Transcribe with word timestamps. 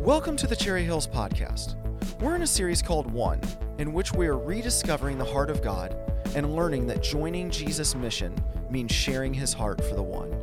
Welcome 0.00 0.34
to 0.38 0.46
the 0.46 0.56
Cherry 0.56 0.82
Hills 0.82 1.06
Podcast. 1.06 1.74
We're 2.22 2.34
in 2.34 2.40
a 2.40 2.46
series 2.46 2.80
called 2.80 3.10
One, 3.10 3.38
in 3.76 3.92
which 3.92 4.14
we 4.14 4.28
are 4.28 4.38
rediscovering 4.38 5.18
the 5.18 5.26
heart 5.26 5.50
of 5.50 5.62
God 5.62 5.94
and 6.34 6.56
learning 6.56 6.86
that 6.86 7.02
joining 7.02 7.50
Jesus' 7.50 7.94
mission 7.94 8.34
means 8.70 8.92
sharing 8.92 9.34
his 9.34 9.52
heart 9.52 9.84
for 9.84 9.94
the 9.94 10.02
one. 10.02 10.34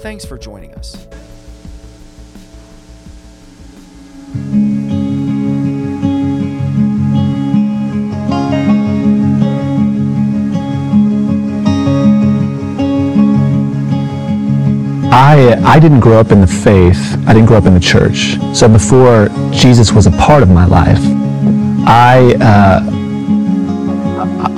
Thanks 0.00 0.24
for 0.24 0.38
joining 0.38 0.74
us. 0.74 1.06
I, 15.16 15.54
I 15.64 15.78
didn't 15.78 16.00
grow 16.00 16.18
up 16.18 16.32
in 16.32 16.40
the 16.40 16.46
faith. 16.48 17.16
I 17.24 17.32
didn't 17.32 17.46
grow 17.46 17.56
up 17.56 17.66
in 17.66 17.74
the 17.74 17.78
church. 17.78 18.36
So 18.52 18.68
before 18.68 19.28
Jesus 19.52 19.92
was 19.92 20.08
a 20.08 20.10
part 20.10 20.42
of 20.42 20.48
my 20.48 20.66
life, 20.66 20.98
I, 21.86 22.34
uh, 22.40 22.80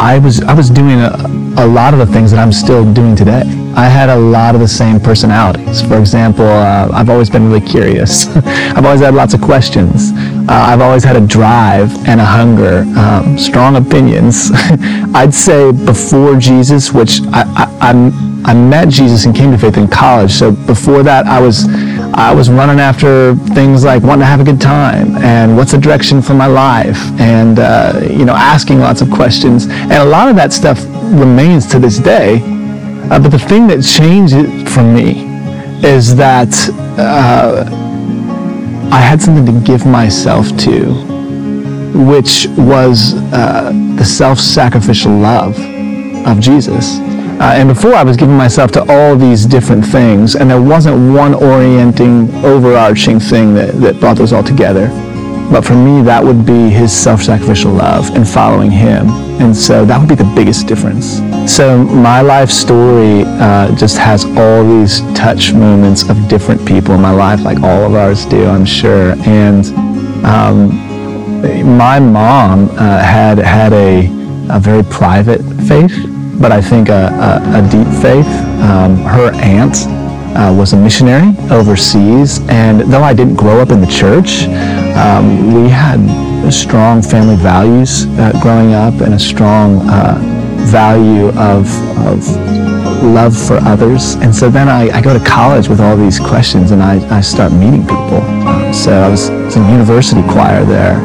I, 0.01 0.19
was, 0.19 0.41
I 0.41 0.55
was 0.55 0.71
doing 0.71 0.99
a, 0.99 1.13
a 1.59 1.67
lot 1.67 1.93
of 1.93 1.99
the 1.99 2.07
things 2.07 2.31
that 2.31 2.41
I'm 2.41 2.53
still 2.53 2.91
doing 2.95 3.15
today. 3.15 3.43
I 3.77 3.85
had 3.85 4.09
a 4.09 4.17
lot 4.17 4.55
of 4.55 4.63
the 4.63 4.69
same 4.69 4.99
personalities. 4.99 5.83
For 5.83 5.99
example, 5.99 6.47
uh, 6.47 6.89
I've 6.91 7.11
always 7.11 7.29
been 7.29 7.53
really 7.53 7.67
curious. 7.67 8.35
I've 8.37 8.87
always 8.87 9.03
had 9.03 9.15
lots 9.15 9.35
of 9.35 9.43
questions. 9.43 10.13
Uh, 10.49 10.53
I've 10.53 10.81
always 10.81 11.05
had 11.05 11.17
a 11.17 11.27
drive 11.27 11.95
and 12.09 12.19
a 12.19 12.25
hunger, 12.25 12.87
um, 12.97 13.37
strong 13.37 13.77
opinions. 13.77 14.51
I'd 15.15 15.35
say 15.35 15.71
before 15.71 16.37
Jesus, 16.37 16.95
which 16.95 17.21
I, 17.27 17.43
I, 17.43 17.91
I'm 17.91 18.26
I 18.47 18.55
met 18.55 18.89
Jesus 18.89 19.25
and 19.25 19.35
came 19.35 19.51
to 19.51 19.59
faith 19.59 19.77
in 19.77 19.89
college. 19.89 20.31
So 20.31 20.53
before 20.53 21.03
that, 21.03 21.27
I 21.27 21.41
was 21.41 21.67
I 22.15 22.33
was 22.33 22.49
running 22.49 22.79
after 22.79 23.35
things 23.55 23.85
like 23.85 24.05
wanting 24.05 24.21
to 24.21 24.27
have 24.27 24.39
a 24.39 24.45
good 24.45 24.61
time 24.61 25.17
and 25.17 25.57
what's 25.57 25.73
the 25.73 25.79
direction 25.79 26.23
for 26.23 26.35
my 26.35 26.47
life 26.47 26.97
and 27.21 27.59
uh, 27.59 28.01
you 28.09 28.25
know 28.25 28.35
asking 28.35 28.79
lots 28.79 29.01
of 29.01 29.11
questions. 29.11 29.67
And 29.67 29.95
a 29.95 30.05
lot 30.05 30.29
of 30.29 30.37
that 30.37 30.53
stuff 30.53 30.79
remains 31.21 31.67
to 31.73 31.81
this 31.81 31.99
day. 31.99 32.41
Uh, 33.11 33.19
but 33.19 33.31
the 33.31 33.39
thing 33.39 33.67
that 33.67 33.83
changed 33.83 34.35
it 34.37 34.69
for 34.69 34.85
me 34.85 35.27
is 35.85 36.15
that 36.15 36.55
uh, 36.99 37.65
I 38.93 39.01
had 39.01 39.21
something 39.21 39.45
to 39.45 39.61
give 39.67 39.85
myself 39.85 40.47
to, 40.59 40.95
which 41.95 42.47
was 42.57 43.15
uh, 43.33 43.73
the 43.97 44.05
self-sacrificial 44.05 45.11
love 45.11 45.59
of 46.29 46.39
Jesus. 46.39 47.01
Uh, 47.39 47.53
and 47.55 47.69
before 47.69 47.93
I 47.93 48.03
was 48.03 48.17
giving 48.17 48.37
myself 48.37 48.73
to 48.73 48.81
all 48.91 49.15
these 49.15 49.45
different 49.45 49.85
things, 49.85 50.37
and 50.37 50.51
there 50.51 50.63
wasn't 50.63 51.15
one 51.15 51.35
orienting, 51.35 52.35
overarching 52.43 53.21
thing 53.21 53.53
that, 53.55 53.75
that 53.75 54.01
brought 54.01 54.17
those 54.17 54.33
all 54.33 54.43
together. 54.43 54.89
But 55.53 55.63
for 55.63 55.75
me, 55.75 56.01
that 56.03 56.25
would 56.25 56.47
be 56.47 56.71
his 56.71 56.97
self-sacrificial 56.97 57.73
love 57.73 58.11
and 58.17 58.27
following 58.27 58.71
him. 58.71 59.11
And 59.39 59.55
so 59.55 59.85
that 59.85 60.01
would 60.01 60.09
be 60.09 60.15
the 60.15 60.33
biggest 60.35 60.67
difference. 60.67 61.21
So 61.47 61.85
my 61.85 62.23
life 62.23 62.51
story 62.51 63.25
uh, 63.27 63.77
just 63.77 63.99
has 63.99 64.25
all 64.25 64.65
these 64.65 65.01
touch 65.15 65.53
moments 65.53 66.09
of 66.09 66.17
different 66.29 66.67
people 66.67 66.95
in 66.95 67.03
my 67.03 67.13
life, 67.13 67.43
like 67.43 67.59
all 67.59 67.85
of 67.85 67.95
ours 67.95 68.25
do, 68.25 68.47
I'm 68.47 68.65
sure. 68.65 69.15
And 69.27 69.67
um, 70.25 71.77
my 71.77 72.01
mom 72.01 72.71
uh, 72.71 73.03
had 73.03 73.37
had 73.37 73.75
a, 73.75 74.07
a 74.49 74.59
very 74.59 74.83
private 74.85 75.43
faith 75.69 76.16
but 76.41 76.53
I 76.53 76.61
think 76.61 76.89
a, 76.89 76.93
a, 76.93 77.59
a 77.59 77.69
deep 77.71 77.89
faith. 78.03 78.27
Um, 78.63 78.97
her 79.05 79.33
aunt 79.35 79.77
uh, 80.37 80.55
was 80.57 80.73
a 80.73 80.77
missionary 80.77 81.35
overseas, 81.51 82.41
and 82.49 82.81
though 82.93 83.03
I 83.03 83.15
didn't 83.15 83.37
grow 83.37 83.61
up 83.61 83.71
in 83.71 83.81
the 83.81 83.87
church, 83.87 84.45
um, 84.97 85.55
we 85.55 85.69
had 85.69 86.01
strong 86.53 87.03
family 87.03 87.37
values 87.37 88.07
uh, 88.19 88.33
growing 88.41 88.73
up 88.73 88.95
and 89.01 89.15
a 89.15 89.19
strong 89.19 89.81
uh, 89.89 90.19
value 90.67 91.29
of, 91.39 91.67
of 92.07 92.25
love 93.03 93.37
for 93.37 93.57
others. 93.63 94.15
And 94.15 94.35
so 94.35 94.51
then 94.51 94.69
I, 94.69 94.89
I, 94.91 95.03
go 95.03 95.17
to 95.17 95.25
college 95.25 95.69
with 95.69 95.81
all 95.81 95.97
these 95.97 96.19
questions 96.19 96.71
and 96.71 96.83
I, 96.83 97.17
I 97.17 97.21
start 97.21 97.53
meeting 97.53 97.83
people. 97.83 98.23
Um, 98.47 98.73
so 98.73 98.93
I 98.93 99.09
was, 99.09 99.31
was 99.31 99.57
in 99.57 99.65
university 99.69 100.23
choir 100.23 100.65
there. 100.65 100.97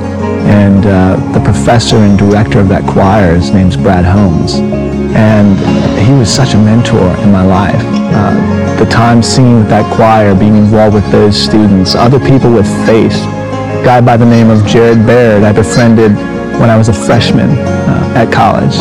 And 0.47 0.85
uh, 0.85 1.33
the 1.33 1.43
professor 1.43 1.97
and 1.97 2.17
director 2.17 2.59
of 2.59 2.69
that 2.69 2.83
choir, 2.91 3.35
his 3.35 3.51
name's 3.51 3.77
Brad 3.77 4.05
Holmes. 4.05 4.80
And 5.15 5.57
he 5.99 6.13
was 6.13 6.33
such 6.33 6.53
a 6.53 6.57
mentor 6.57 7.07
in 7.23 7.31
my 7.31 7.43
life. 7.43 7.81
Uh, 8.13 8.77
the 8.77 8.89
time 8.89 9.21
singing 9.21 9.59
with 9.59 9.69
that 9.69 9.85
choir, 9.95 10.33
being 10.33 10.55
involved 10.55 10.95
with 10.95 11.09
those 11.11 11.39
students, 11.39 11.95
other 11.95 12.19
people 12.19 12.51
with 12.51 12.67
faith. 12.85 13.13
A 13.13 13.81
guy 13.83 14.01
by 14.01 14.17
the 14.17 14.25
name 14.25 14.49
of 14.49 14.65
Jared 14.65 15.05
Baird 15.05 15.43
I 15.43 15.53
befriended 15.53 16.15
when 16.59 16.69
I 16.69 16.77
was 16.77 16.89
a 16.89 16.93
freshman 16.93 17.49
uh, 17.49 18.13
at 18.15 18.31
college. 18.31 18.75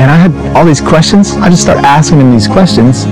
And 0.00 0.10
I 0.10 0.16
had 0.16 0.32
all 0.56 0.64
these 0.64 0.80
questions. 0.80 1.32
I 1.36 1.48
just 1.48 1.62
started 1.62 1.84
asking 1.84 2.20
him 2.20 2.32
these 2.32 2.48
questions, 2.48 3.04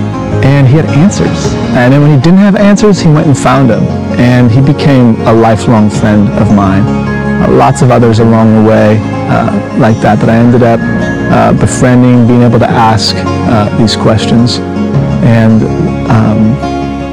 and 0.43 0.67
he 0.67 0.75
had 0.75 0.85
answers. 0.85 1.53
And 1.77 1.93
then 1.93 2.01
when 2.01 2.13
he 2.13 2.21
didn't 2.21 2.39
have 2.39 2.55
answers, 2.55 2.99
he 2.99 3.07
went 3.07 3.27
and 3.27 3.37
found 3.37 3.69
them. 3.69 3.83
And 4.19 4.51
he 4.51 4.61
became 4.61 5.15
a 5.21 5.33
lifelong 5.33 5.89
friend 5.89 6.27
of 6.41 6.53
mine. 6.53 6.83
Uh, 6.83 7.51
lots 7.51 7.81
of 7.81 7.91
others 7.91 8.19
along 8.19 8.63
the 8.63 8.69
way 8.69 8.97
uh, 9.29 9.77
like 9.77 9.97
that 10.01 10.19
that 10.19 10.29
I 10.29 10.35
ended 10.35 10.63
up 10.63 10.79
uh, 11.31 11.53
befriending, 11.53 12.27
being 12.27 12.41
able 12.41 12.59
to 12.59 12.69
ask 12.69 13.15
uh, 13.17 13.75
these 13.77 13.95
questions. 13.95 14.57
And 15.23 15.63
um, 16.11 16.51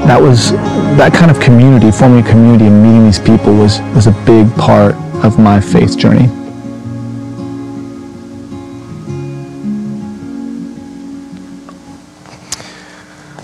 that 0.05 0.21
was 0.21 0.51
that 0.97 1.13
kind 1.13 1.31
of 1.31 1.39
community, 1.39 1.91
forming 1.91 2.25
a 2.25 2.29
community 2.29 2.65
and 2.65 2.83
meeting 2.83 3.05
these 3.05 3.19
people 3.19 3.55
was, 3.55 3.79
was 3.95 4.07
a 4.07 4.11
big 4.25 4.51
part 4.55 4.95
of 5.23 5.39
my 5.39 5.61
faith 5.61 5.97
journey. 5.97 6.27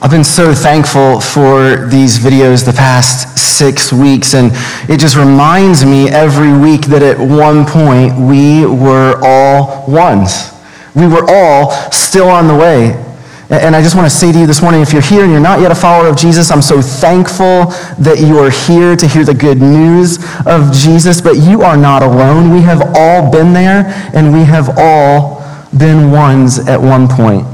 I've 0.02 0.12
been 0.12 0.24
so 0.24 0.54
thankful 0.54 1.20
for 1.22 1.88
these 1.88 2.20
videos 2.20 2.66
the 2.66 2.74
past 2.74 3.38
six 3.38 3.94
weeks, 3.94 4.34
and 4.34 4.52
it 4.90 5.00
just 5.00 5.16
reminds 5.16 5.86
me 5.86 6.10
every 6.10 6.56
week 6.56 6.82
that 6.88 7.02
at 7.02 7.18
one 7.18 7.66
point 7.66 8.16
we 8.16 8.66
were 8.66 9.20
all 9.24 9.86
ones. 9.90 10.55
We 10.96 11.08
were 11.08 11.26
all 11.28 11.72
still 11.92 12.30
on 12.30 12.48
the 12.48 12.56
way. 12.56 13.02
And 13.50 13.76
I 13.76 13.82
just 13.82 13.96
want 13.96 14.10
to 14.10 14.16
say 14.16 14.32
to 14.32 14.40
you 14.40 14.48
this 14.48 14.62
morning 14.64 14.82
if 14.82 14.92
you're 14.92 15.04
here 15.04 15.22
and 15.22 15.32
you're 15.32 15.40
not 15.40 15.60
yet 15.60 15.72
a 15.72 15.76
follower 15.76 16.08
of 16.08 16.18
Jesus, 16.18 16.50
I'm 16.50 16.64
so 16.64 16.82
thankful 16.82 17.66
that 18.00 18.18
you 18.20 18.40
are 18.40 18.50
here 18.50 18.96
to 18.96 19.08
hear 19.08 19.24
the 19.24 19.36
good 19.36 19.62
news 19.62 20.18
of 20.48 20.72
Jesus. 20.72 21.22
But 21.22 21.38
you 21.38 21.62
are 21.62 21.78
not 21.78 22.02
alone. 22.02 22.52
We 22.52 22.62
have 22.62 22.82
all 22.96 23.32
been 23.32 23.54
there, 23.54 23.86
and 24.16 24.34
we 24.34 24.44
have 24.46 24.80
all 24.80 25.44
been 25.78 26.12
ones 26.12 26.58
at 26.68 26.82
one 26.82 27.08
point. 27.08 27.46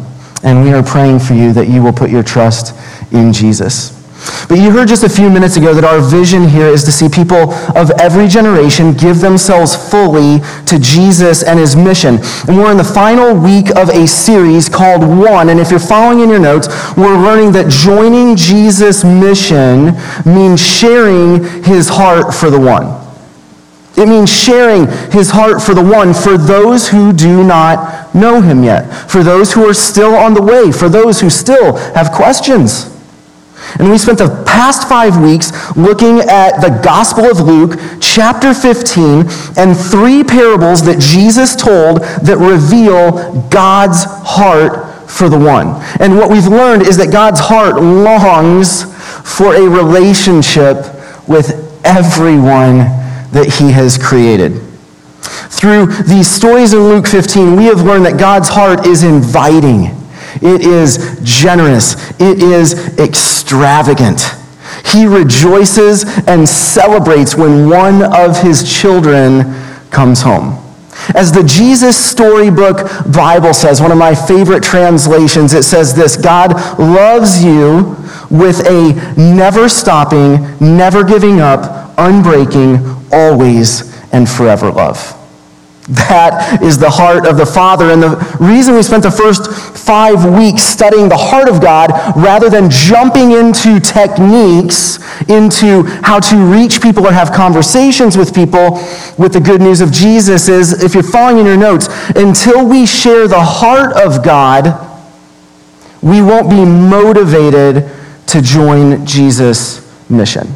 And 0.43 0.63
we 0.63 0.71
are 0.71 0.81
praying 0.81 1.19
for 1.19 1.33
you 1.33 1.51
that 1.53 1.67
you 1.67 1.83
will 1.83 1.93
put 1.93 2.09
your 2.09 2.23
trust 2.23 2.73
in 3.11 3.33
Jesus. 3.33 4.00
But 4.47 4.59
you 4.59 4.71
heard 4.71 4.87
just 4.87 5.03
a 5.03 5.09
few 5.09 5.29
minutes 5.29 5.55
ago 5.57 5.73
that 5.73 5.83
our 5.83 6.01
vision 6.01 6.47
here 6.47 6.67
is 6.67 6.83
to 6.83 6.91
see 6.91 7.07
people 7.07 7.53
of 7.75 7.89
every 7.99 8.27
generation 8.27 8.93
give 8.93 9.19
themselves 9.19 9.75
fully 9.75 10.39
to 10.65 10.77
Jesus 10.79 11.43
and 11.43 11.57
his 11.57 11.75
mission. 11.75 12.19
And 12.47 12.57
we're 12.57 12.71
in 12.71 12.77
the 12.77 12.83
final 12.83 13.33
week 13.33 13.69
of 13.75 13.89
a 13.89 14.05
series 14.05 14.69
called 14.69 15.01
One. 15.01 15.49
And 15.49 15.59
if 15.59 15.71
you're 15.71 15.79
following 15.79 16.19
in 16.19 16.29
your 16.29 16.39
notes, 16.39 16.67
we're 16.97 17.17
learning 17.17 17.53
that 17.53 17.69
joining 17.69 18.35
Jesus' 18.35 19.03
mission 19.03 19.93
means 20.25 20.59
sharing 20.59 21.63
his 21.63 21.89
heart 21.89 22.33
for 22.33 22.49
the 22.49 22.59
one. 22.59 22.99
It 23.97 24.07
means 24.07 24.29
sharing 24.29 24.87
his 25.11 25.29
heart 25.31 25.61
for 25.61 25.73
the 25.73 25.83
one, 25.83 26.13
for 26.13 26.37
those 26.37 26.87
who 26.87 27.11
do 27.11 27.43
not 27.43 28.13
know 28.15 28.41
him 28.41 28.63
yet, 28.63 28.89
for 29.09 29.23
those 29.23 29.53
who 29.53 29.67
are 29.67 29.73
still 29.73 30.15
on 30.15 30.33
the 30.33 30.41
way, 30.41 30.71
for 30.71 30.89
those 30.89 31.19
who 31.19 31.29
still 31.29 31.75
have 31.93 32.11
questions. 32.11 33.00
And 33.79 33.89
we 33.89 33.97
spent 33.97 34.17
the 34.17 34.43
past 34.45 34.89
five 34.89 35.21
weeks 35.21 35.51
looking 35.77 36.19
at 36.19 36.59
the 36.61 36.79
Gospel 36.83 37.25
of 37.25 37.39
Luke, 37.39 37.79
chapter 37.99 38.53
15, 38.53 39.25
and 39.57 39.77
three 39.77 40.23
parables 40.23 40.83
that 40.85 40.99
Jesus 40.99 41.55
told 41.55 42.01
that 42.25 42.37
reveal 42.37 43.47
God's 43.49 44.03
heart 44.05 45.09
for 45.09 45.29
the 45.29 45.39
one. 45.39 45.81
And 45.99 46.17
what 46.17 46.29
we've 46.29 46.47
learned 46.47 46.83
is 46.83 46.97
that 46.97 47.11
God's 47.11 47.39
heart 47.39 47.75
longs 47.75 48.83
for 49.23 49.55
a 49.55 49.61
relationship 49.61 50.77
with 51.27 51.69
everyone 51.85 52.77
that 53.31 53.57
he 53.59 53.71
has 53.71 53.97
created. 53.97 54.61
Through 55.21 55.87
these 56.03 56.27
stories 56.27 56.73
in 56.73 56.79
Luke 56.79 57.07
15, 57.07 57.55
we 57.55 57.65
have 57.65 57.81
learned 57.81 58.05
that 58.05 58.19
God's 58.19 58.49
heart 58.49 58.85
is 58.85 59.03
inviting. 59.03 60.00
It 60.35 60.61
is 60.61 61.19
generous. 61.23 61.95
It 62.19 62.41
is 62.41 62.97
extravagant. 62.97 64.21
He 64.85 65.05
rejoices 65.05 66.05
and 66.27 66.47
celebrates 66.47 67.35
when 67.35 67.69
one 67.69 68.03
of 68.13 68.41
his 68.41 68.63
children 68.71 69.53
comes 69.89 70.21
home. 70.21 70.57
As 71.15 71.31
the 71.31 71.43
Jesus 71.43 71.97
Storybook 71.97 72.87
Bible 73.11 73.53
says, 73.53 73.81
one 73.81 73.91
of 73.91 73.97
my 73.97 74.13
favorite 74.13 74.63
translations, 74.63 75.53
it 75.53 75.63
says 75.63 75.93
this 75.93 76.15
God 76.15 76.53
loves 76.79 77.43
you 77.43 77.97
with 78.29 78.65
a 78.67 78.93
never 79.17 79.67
stopping, 79.67 80.57
never 80.59 81.03
giving 81.03 81.41
up, 81.41 81.95
unbreaking, 81.97 83.11
always, 83.11 83.97
and 84.13 84.29
forever 84.29 84.71
love. 84.71 85.20
That 85.87 86.61
is 86.61 86.77
the 86.77 86.89
heart 86.89 87.25
of 87.25 87.37
the 87.37 87.45
Father. 87.45 87.89
And 87.89 88.03
the 88.03 88.37
reason 88.39 88.75
we 88.75 88.83
spent 88.83 89.01
the 89.01 89.11
first 89.11 89.51
five 89.75 90.23
weeks 90.25 90.61
studying 90.61 91.09
the 91.09 91.17
heart 91.17 91.49
of 91.49 91.59
God 91.59 91.89
rather 92.15 92.49
than 92.49 92.69
jumping 92.69 93.31
into 93.31 93.79
techniques, 93.79 94.99
into 95.27 95.83
how 96.03 96.19
to 96.19 96.35
reach 96.37 96.81
people 96.81 97.07
or 97.07 97.11
have 97.11 97.31
conversations 97.31 98.15
with 98.15 98.33
people 98.33 98.79
with 99.17 99.33
the 99.33 99.41
good 99.41 99.59
news 99.59 99.81
of 99.81 99.91
Jesus 99.91 100.49
is 100.49 100.83
if 100.83 100.93
you're 100.93 101.03
following 101.03 101.39
in 101.39 101.45
your 101.45 101.57
notes, 101.57 101.87
until 102.15 102.67
we 102.67 102.85
share 102.85 103.27
the 103.27 103.41
heart 103.41 103.93
of 103.93 104.23
God, 104.23 104.87
we 106.03 106.21
won't 106.21 106.49
be 106.49 106.63
motivated 106.63 107.89
to 108.27 108.41
join 108.41 109.03
Jesus' 109.05 109.81
mission. 110.09 110.47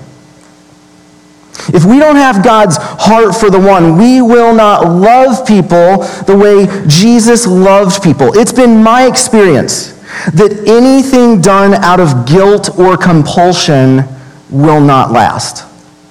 If 1.74 1.86
we 1.86 2.00
don't 2.00 2.18
have 2.18 2.44
God's 2.44 2.78
heart 2.80 3.36
for 3.36 3.50
the 3.50 3.60
one, 3.60 3.98
we 3.98 4.22
will 4.22 4.54
not 4.54 4.86
love 4.86 5.48
people 5.48 6.04
the 6.26 6.38
way 6.38 6.68
Jesus 6.88 7.48
loved 7.48 8.04
people. 8.04 8.38
It's 8.38 8.52
been 8.52 8.84
my 8.84 9.08
experience 9.08 9.94
that 10.34 10.64
anything 10.68 11.42
done 11.42 11.74
out 11.76 12.00
of 12.00 12.26
guilt 12.26 12.78
or 12.78 12.98
compulsion 12.98 14.04
will 14.50 14.82
not 14.82 15.12
last. 15.12 15.66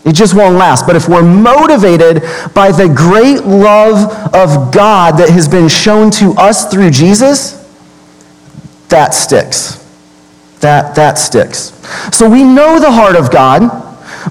It 0.04 0.14
just 0.14 0.34
won't 0.34 0.56
last. 0.56 0.86
But 0.86 0.96
if 0.96 1.08
we're 1.08 1.22
motivated 1.22 2.22
by 2.52 2.72
the 2.72 2.92
great 2.94 3.44
love 3.44 4.12
of 4.34 4.72
God 4.72 5.18
that 5.18 5.30
has 5.30 5.48
been 5.48 5.68
shown 5.68 6.10
to 6.12 6.32
us 6.32 6.70
through 6.70 6.90
Jesus, 6.90 7.60
that 8.88 9.14
sticks. 9.14 9.80
That, 10.60 10.94
that 10.94 11.18
sticks. 11.18 11.72
So 12.16 12.28
we 12.28 12.42
know 12.44 12.78
the 12.78 12.92
heart 12.92 13.16
of 13.16 13.30
God. 13.30 13.62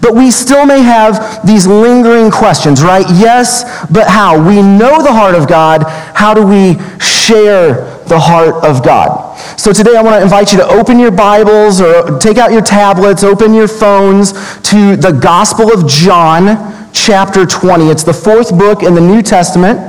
But 0.02 0.16
we 0.16 0.32
still 0.32 0.66
may 0.66 0.82
have 0.82 1.46
these 1.46 1.68
lingering 1.68 2.32
questions, 2.32 2.84
right? 2.84 3.06
Yes, 3.10 3.86
but 3.90 4.08
how? 4.08 4.38
We 4.38 4.62
know 4.62 5.02
the 5.02 5.12
heart 5.12 5.36
of 5.36 5.48
God. 5.48 5.84
How 6.16 6.34
do 6.34 6.46
we 6.46 6.80
share 7.00 8.00
the 8.06 8.20
heart 8.20 8.64
of 8.64 8.84
God? 8.84 9.38
So 9.60 9.72
today 9.72 9.96
I 9.96 10.02
want 10.02 10.16
to 10.16 10.22
invite 10.22 10.52
you 10.52 10.58
to 10.60 10.68
open 10.68 11.00
your 11.00 11.12
Bibles 11.12 11.80
or 11.80 12.18
take 12.18 12.38
out 12.38 12.52
your 12.52 12.62
tablets, 12.62 13.24
open 13.24 13.54
your 13.54 13.68
phones 13.68 14.32
to 14.64 14.96
the 14.96 15.12
Gospel 15.12 15.72
of 15.72 15.88
John, 15.88 16.92
chapter 16.94 17.46
20. 17.46 17.90
It's 17.90 18.04
the 18.04 18.14
fourth 18.14 18.58
book 18.58 18.84
in 18.84 18.96
the 18.96 19.02
New 19.02 19.22
Testament. 19.22 19.80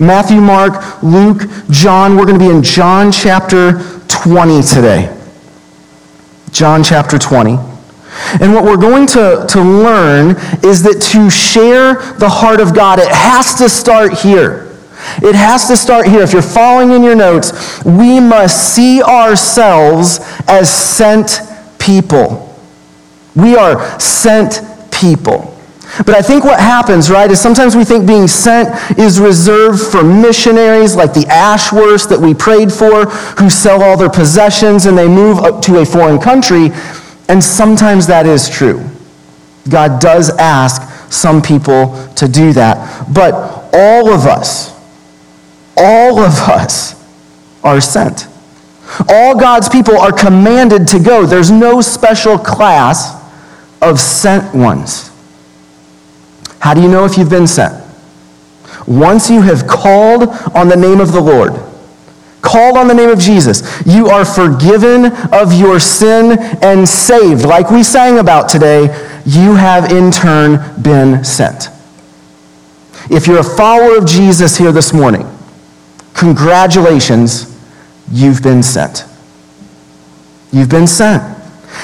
Matthew, 0.00 0.40
Mark, 0.40 1.02
Luke, 1.02 1.42
John. 1.70 2.16
We're 2.16 2.26
going 2.26 2.38
to 2.38 2.44
be 2.44 2.50
in 2.50 2.62
John 2.62 3.10
chapter 3.10 3.80
20 4.06 4.62
today. 4.62 5.14
John 6.52 6.84
chapter 6.84 7.18
20. 7.18 7.67
And 8.40 8.52
what 8.52 8.64
we're 8.64 8.76
going 8.76 9.06
to, 9.08 9.46
to 9.48 9.60
learn 9.60 10.30
is 10.64 10.82
that 10.82 11.00
to 11.12 11.30
share 11.30 11.94
the 12.18 12.28
heart 12.28 12.60
of 12.60 12.74
God, 12.74 12.98
it 12.98 13.08
has 13.08 13.54
to 13.56 13.68
start 13.68 14.12
here. 14.18 14.76
It 15.22 15.34
has 15.34 15.68
to 15.68 15.76
start 15.76 16.06
here. 16.06 16.22
If 16.22 16.32
you're 16.32 16.42
following 16.42 16.90
in 16.90 17.02
your 17.02 17.14
notes, 17.14 17.84
we 17.84 18.20
must 18.20 18.74
see 18.74 19.02
ourselves 19.02 20.20
as 20.46 20.72
sent 20.72 21.40
people. 21.78 22.56
We 23.34 23.56
are 23.56 23.98
sent 24.00 24.60
people. 24.90 25.54
But 25.98 26.10
I 26.10 26.22
think 26.22 26.44
what 26.44 26.60
happens, 26.60 27.10
right, 27.10 27.30
is 27.30 27.40
sometimes 27.40 27.74
we 27.74 27.84
think 27.84 28.06
being 28.06 28.28
sent 28.28 28.98
is 28.98 29.18
reserved 29.18 29.80
for 29.80 30.04
missionaries 30.04 30.94
like 30.94 31.14
the 31.14 31.24
Ashworths 31.24 32.08
that 32.08 32.20
we 32.20 32.34
prayed 32.34 32.70
for, 32.70 33.06
who 33.40 33.48
sell 33.48 33.82
all 33.82 33.96
their 33.96 34.10
possessions 34.10 34.86
and 34.86 34.96
they 34.96 35.08
move 35.08 35.38
up 35.38 35.62
to 35.62 35.80
a 35.80 35.86
foreign 35.86 36.18
country. 36.18 36.70
And 37.28 37.42
sometimes 37.42 38.06
that 38.06 38.26
is 38.26 38.48
true. 38.48 38.84
God 39.68 40.00
does 40.00 40.30
ask 40.38 41.12
some 41.12 41.42
people 41.42 42.08
to 42.16 42.26
do 42.28 42.52
that. 42.54 43.06
But 43.12 43.34
all 43.72 44.12
of 44.12 44.26
us, 44.26 44.74
all 45.76 46.18
of 46.18 46.32
us 46.48 46.94
are 47.62 47.80
sent. 47.80 48.26
All 49.08 49.38
God's 49.38 49.68
people 49.68 49.98
are 49.98 50.12
commanded 50.12 50.88
to 50.88 50.98
go. 50.98 51.26
There's 51.26 51.50
no 51.50 51.80
special 51.80 52.38
class 52.38 53.14
of 53.82 54.00
sent 54.00 54.54
ones. 54.54 55.10
How 56.60 56.74
do 56.74 56.80
you 56.80 56.88
know 56.88 57.04
if 57.04 57.16
you've 57.18 57.30
been 57.30 57.46
sent? 57.46 57.84
Once 58.86 59.28
you 59.28 59.42
have 59.42 59.66
called 59.66 60.28
on 60.54 60.68
the 60.68 60.76
name 60.76 61.00
of 61.00 61.12
the 61.12 61.20
Lord, 61.20 61.52
called 62.40 62.76
on 62.76 62.88
the 62.88 62.94
name 62.94 63.10
of 63.10 63.18
Jesus, 63.18 63.82
you 63.86 64.08
are 64.08 64.24
forgiven 64.24 65.06
of 65.32 65.52
your 65.52 65.80
sin 65.80 66.38
and 66.62 66.88
saved. 66.88 67.44
Like 67.44 67.70
we 67.70 67.82
sang 67.82 68.18
about 68.18 68.48
today, 68.48 68.82
you 69.26 69.54
have 69.54 69.90
in 69.90 70.10
turn 70.10 70.60
been 70.80 71.24
sent. 71.24 71.68
If 73.10 73.26
you're 73.26 73.40
a 73.40 73.44
follower 73.44 73.96
of 73.98 74.06
Jesus 74.06 74.56
here 74.56 74.72
this 74.72 74.92
morning, 74.92 75.26
congratulations, 76.14 77.58
you've 78.10 78.42
been 78.42 78.62
sent. 78.62 79.04
You've 80.52 80.70
been 80.70 80.86
sent. 80.86 81.22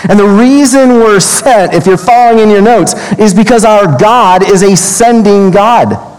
And 0.09 0.19
the 0.19 0.27
reason 0.27 0.91
we're 0.95 1.21
sent, 1.21 1.75
if 1.75 1.87
you're 1.87 1.97
following 1.97 2.41
in 2.41 2.50
your 2.50 2.62
notes, 2.62 2.95
is 3.19 3.35
because 3.35 3.65
our 3.65 3.99
God 3.99 4.43
is 4.43 4.62
a 4.62 4.77
sending 4.77 5.50
God. 5.50 6.13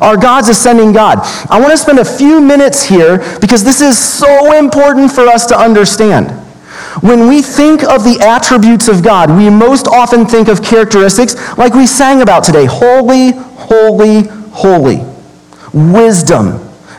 Our 0.00 0.16
God's 0.16 0.48
ascending 0.48 0.92
God. 0.92 1.18
I 1.50 1.60
want 1.60 1.72
to 1.72 1.78
spend 1.78 1.98
a 1.98 2.04
few 2.04 2.40
minutes 2.40 2.84
here 2.84 3.18
because 3.40 3.64
this 3.64 3.80
is 3.80 3.98
so 3.98 4.56
important 4.58 5.12
for 5.12 5.26
us 5.26 5.46
to 5.46 5.58
understand. 5.58 6.30
When 7.00 7.28
we 7.28 7.42
think 7.42 7.82
of 7.82 8.04
the 8.04 8.18
attributes 8.20 8.88
of 8.88 9.02
God, 9.02 9.30
we 9.30 9.50
most 9.50 9.86
often 9.86 10.26
think 10.26 10.48
of 10.48 10.62
characteristics 10.62 11.36
like 11.58 11.74
we 11.74 11.86
sang 11.86 12.22
about 12.22 12.44
today 12.44 12.64
holy, 12.64 13.32
holy, 13.32 14.22
holy. 14.52 15.04
Wisdom, 15.72 16.58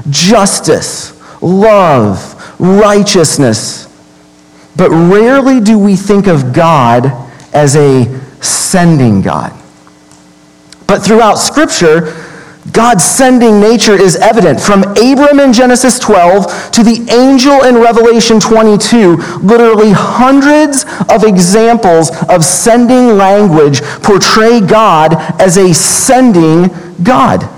justice, 0.10 1.20
love, 1.42 2.60
righteousness. 2.60 3.86
But 4.76 4.92
rarely 4.92 5.60
do 5.60 5.80
we 5.80 5.96
think 5.96 6.28
of 6.28 6.54
God 6.54 7.12
as 7.54 7.76
a 7.76 8.06
sending 8.42 9.22
God. 9.22 9.52
But 10.86 11.00
throughout 11.00 11.36
Scripture, 11.36 12.14
God's 12.72 13.04
sending 13.04 13.60
nature 13.60 13.94
is 13.94 14.16
evident. 14.18 14.60
From 14.60 14.84
Abram 14.84 15.40
in 15.40 15.54
Genesis 15.54 16.00
12 16.00 16.72
to 16.72 16.84
the 16.84 17.08
angel 17.12 17.64
in 17.64 17.76
Revelation 17.76 18.40
22, 18.40 19.16
literally 19.42 19.92
hundreds 19.92 20.86
of 21.10 21.24
examples 21.24 22.12
of 22.30 22.44
sending 22.44 23.18
language 23.18 23.82
portray 24.04 24.60
God 24.60 25.16
as 25.42 25.58
a 25.58 25.74
sending 25.74 26.70
God. 27.04 27.50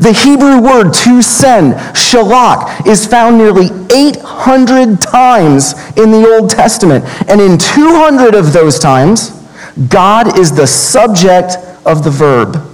The 0.00 0.12
Hebrew 0.12 0.60
word 0.60 0.92
to 0.94 1.22
send, 1.22 1.74
shalak, 1.94 2.86
is 2.86 3.06
found 3.06 3.38
nearly 3.38 3.68
800 3.94 5.00
times 5.00 5.74
in 5.96 6.10
the 6.10 6.26
Old 6.34 6.50
Testament. 6.50 7.04
And 7.28 7.40
in 7.40 7.58
200 7.58 8.34
of 8.34 8.52
those 8.52 8.78
times, 8.78 9.30
God 9.88 10.38
is 10.38 10.52
the 10.52 10.66
subject 10.66 11.56
of 11.84 12.02
the 12.02 12.10
verb. 12.10 12.73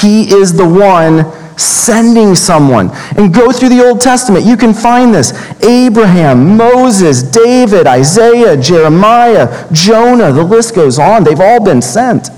He 0.00 0.32
is 0.34 0.52
the 0.52 0.68
one 0.68 1.24
sending 1.58 2.34
someone. 2.34 2.90
And 3.16 3.32
go 3.32 3.50
through 3.50 3.70
the 3.70 3.84
Old 3.84 4.00
Testament. 4.00 4.44
You 4.44 4.56
can 4.56 4.74
find 4.74 5.14
this 5.14 5.32
Abraham, 5.62 6.56
Moses, 6.56 7.22
David, 7.22 7.86
Isaiah, 7.86 8.56
Jeremiah, 8.56 9.66
Jonah. 9.72 10.32
The 10.32 10.44
list 10.44 10.74
goes 10.74 10.98
on. 10.98 11.24
They've 11.24 11.40
all 11.40 11.64
been 11.64 11.80
sent. 11.80 12.28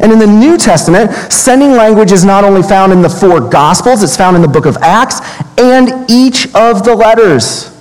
And 0.00 0.10
in 0.10 0.18
the 0.18 0.26
New 0.26 0.56
Testament, 0.56 1.12
sending 1.32 1.72
language 1.72 2.12
is 2.12 2.24
not 2.24 2.44
only 2.44 2.62
found 2.62 2.92
in 2.92 3.02
the 3.02 3.08
four 3.08 3.40
Gospels, 3.40 4.02
it's 4.02 4.16
found 4.16 4.36
in 4.36 4.42
the 4.42 4.48
book 4.48 4.66
of 4.66 4.76
Acts 4.78 5.20
and 5.58 6.10
each 6.10 6.46
of 6.54 6.84
the 6.84 6.94
letters. 6.94 7.71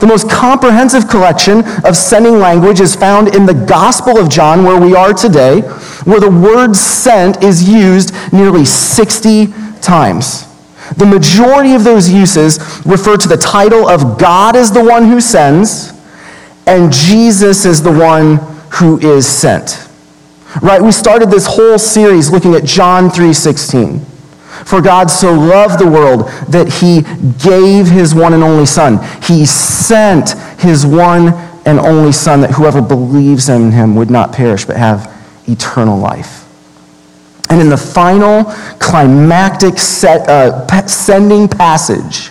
The 0.00 0.06
most 0.06 0.30
comprehensive 0.30 1.08
collection 1.08 1.64
of 1.84 1.96
sending 1.96 2.38
language 2.38 2.80
is 2.80 2.94
found 2.94 3.34
in 3.34 3.46
the 3.46 3.54
Gospel 3.54 4.18
of 4.18 4.28
John, 4.28 4.64
where 4.64 4.80
we 4.80 4.94
are 4.94 5.12
today, 5.12 5.60
where 6.04 6.20
the 6.20 6.30
word 6.30 6.74
sent 6.74 7.42
is 7.42 7.68
used 7.68 8.14
nearly 8.32 8.64
60 8.64 9.48
times. 9.80 10.46
The 10.96 11.06
majority 11.06 11.74
of 11.74 11.84
those 11.84 12.10
uses 12.10 12.58
refer 12.84 13.16
to 13.16 13.28
the 13.28 13.36
title 13.36 13.88
of 13.88 14.18
God 14.18 14.56
as 14.56 14.72
the 14.72 14.84
one 14.84 15.06
who 15.06 15.20
sends, 15.20 15.92
and 16.66 16.92
Jesus 16.92 17.64
is 17.64 17.82
the 17.82 17.92
one 17.92 18.36
who 18.74 18.98
is 19.00 19.26
sent. 19.26 19.88
Right? 20.60 20.82
We 20.82 20.92
started 20.92 21.30
this 21.30 21.46
whole 21.46 21.78
series 21.78 22.30
looking 22.30 22.54
at 22.54 22.64
John 22.64 23.10
3:16. 23.10 24.00
For 24.64 24.80
God 24.80 25.10
so 25.10 25.32
loved 25.32 25.78
the 25.78 25.88
world 25.88 26.28
that 26.48 26.68
he 26.68 27.02
gave 27.42 27.86
his 27.86 28.14
one 28.14 28.32
and 28.32 28.42
only 28.42 28.66
Son. 28.66 28.98
He 29.22 29.46
sent 29.46 30.30
his 30.60 30.86
one 30.86 31.28
and 31.64 31.78
only 31.78 32.12
Son 32.12 32.40
that 32.42 32.50
whoever 32.50 32.82
believes 32.82 33.48
in 33.48 33.72
him 33.72 33.96
would 33.96 34.10
not 34.10 34.32
perish 34.32 34.64
but 34.64 34.76
have 34.76 35.12
eternal 35.48 35.98
life. 35.98 36.40
And 37.50 37.60
in 37.60 37.68
the 37.68 37.76
final 37.76 38.44
climactic 38.78 39.78
set, 39.78 40.28
uh, 40.28 40.86
sending 40.86 41.48
passage 41.48 42.30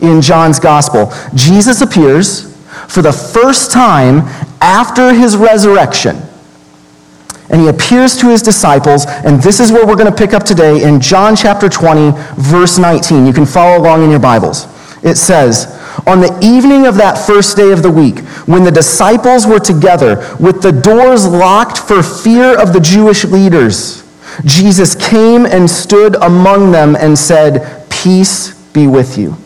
in 0.00 0.20
John's 0.20 0.60
gospel, 0.60 1.12
Jesus 1.34 1.80
appears 1.80 2.56
for 2.88 3.02
the 3.02 3.12
first 3.12 3.70
time 3.70 4.20
after 4.60 5.12
his 5.12 5.36
resurrection 5.36 6.20
and 7.50 7.60
he 7.60 7.68
appears 7.68 8.16
to 8.18 8.28
his 8.28 8.42
disciples, 8.42 9.06
and 9.06 9.42
this 9.42 9.58
is 9.58 9.72
where 9.72 9.84
we're 9.84 9.96
going 9.96 10.10
to 10.10 10.16
pick 10.16 10.34
up 10.34 10.44
today 10.44 10.84
in 10.84 11.00
John 11.00 11.34
chapter 11.34 11.68
20, 11.68 12.12
verse 12.36 12.78
19. 12.78 13.26
You 13.26 13.32
can 13.32 13.44
follow 13.44 13.78
along 13.78 14.04
in 14.04 14.10
your 14.10 14.20
Bibles. 14.20 14.66
It 15.02 15.16
says, 15.16 15.66
On 16.06 16.20
the 16.20 16.38
evening 16.40 16.86
of 16.86 16.94
that 16.96 17.18
first 17.18 17.56
day 17.56 17.72
of 17.72 17.82
the 17.82 17.90
week, 17.90 18.20
when 18.46 18.62
the 18.62 18.70
disciples 18.70 19.48
were 19.48 19.58
together 19.58 20.36
with 20.38 20.62
the 20.62 20.70
doors 20.70 21.26
locked 21.26 21.78
for 21.78 22.04
fear 22.04 22.56
of 22.56 22.72
the 22.72 22.80
Jewish 22.80 23.24
leaders, 23.24 24.06
Jesus 24.44 24.94
came 24.94 25.44
and 25.44 25.68
stood 25.68 26.14
among 26.22 26.70
them 26.70 26.94
and 26.94 27.18
said, 27.18 27.84
Peace 27.90 28.54
be 28.72 28.86
with 28.86 29.18
you. 29.18 29.36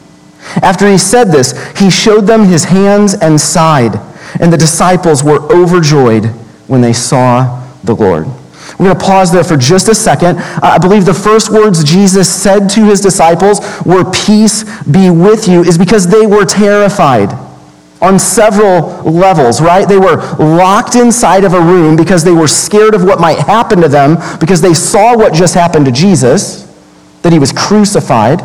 After 0.56 0.90
he 0.90 0.98
said 0.98 1.28
this, 1.28 1.52
he 1.78 1.88
showed 1.88 2.26
them 2.26 2.44
his 2.44 2.64
hands 2.64 3.14
and 3.14 3.40
side, 3.40 3.98
and 4.40 4.52
the 4.52 4.58
disciples 4.58 5.24
were 5.24 5.40
overjoyed 5.50 6.26
when 6.66 6.82
they 6.82 6.92
saw 6.92 7.63
the 7.84 7.94
Lord. 7.94 8.26
We're 8.78 8.86
going 8.86 8.98
to 8.98 9.04
pause 9.04 9.30
there 9.30 9.44
for 9.44 9.56
just 9.56 9.88
a 9.88 9.94
second. 9.94 10.38
I 10.62 10.78
believe 10.78 11.04
the 11.04 11.14
first 11.14 11.50
words 11.50 11.84
Jesus 11.84 12.32
said 12.32 12.68
to 12.70 12.84
his 12.84 13.00
disciples 13.00 13.60
were, 13.84 14.10
Peace 14.10 14.64
be 14.84 15.10
with 15.10 15.46
you, 15.46 15.62
is 15.62 15.78
because 15.78 16.08
they 16.08 16.26
were 16.26 16.44
terrified 16.44 17.30
on 18.00 18.18
several 18.18 19.02
levels, 19.10 19.60
right? 19.60 19.88
They 19.88 19.98
were 19.98 20.16
locked 20.38 20.94
inside 20.94 21.44
of 21.44 21.54
a 21.54 21.60
room 21.60 21.96
because 21.96 22.24
they 22.24 22.32
were 22.32 22.48
scared 22.48 22.94
of 22.94 23.04
what 23.04 23.20
might 23.20 23.38
happen 23.38 23.80
to 23.80 23.88
them 23.88 24.16
because 24.40 24.60
they 24.60 24.74
saw 24.74 25.16
what 25.16 25.32
just 25.32 25.54
happened 25.54 25.86
to 25.86 25.92
Jesus, 25.92 26.64
that 27.22 27.32
he 27.32 27.38
was 27.38 27.52
crucified. 27.52 28.42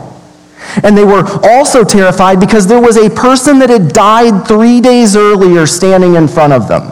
And 0.83 0.97
they 0.97 1.03
were 1.03 1.23
also 1.43 1.83
terrified 1.83 2.39
because 2.39 2.67
there 2.67 2.81
was 2.81 2.97
a 2.97 3.09
person 3.09 3.59
that 3.59 3.69
had 3.69 3.91
died 3.91 4.47
three 4.47 4.79
days 4.79 5.15
earlier 5.15 5.65
standing 5.65 6.15
in 6.15 6.27
front 6.27 6.53
of 6.53 6.67
them. 6.67 6.91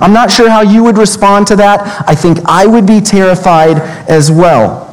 I'm 0.00 0.12
not 0.12 0.30
sure 0.30 0.50
how 0.50 0.62
you 0.62 0.82
would 0.84 0.98
respond 0.98 1.46
to 1.48 1.56
that. 1.56 2.04
I 2.08 2.14
think 2.14 2.38
I 2.46 2.66
would 2.66 2.86
be 2.86 3.00
terrified 3.00 3.78
as 4.08 4.30
well. 4.30 4.84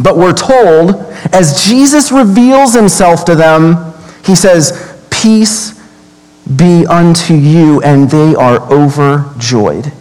But 0.00 0.16
we're 0.16 0.32
told, 0.32 0.96
as 1.32 1.64
Jesus 1.64 2.10
reveals 2.10 2.74
himself 2.74 3.24
to 3.26 3.34
them, 3.34 3.94
he 4.24 4.34
says, 4.34 4.88
Peace 5.10 5.80
be 6.56 6.86
unto 6.86 7.34
you, 7.34 7.80
and 7.82 8.10
they 8.10 8.34
are 8.34 8.60
overjoyed. 8.72 9.92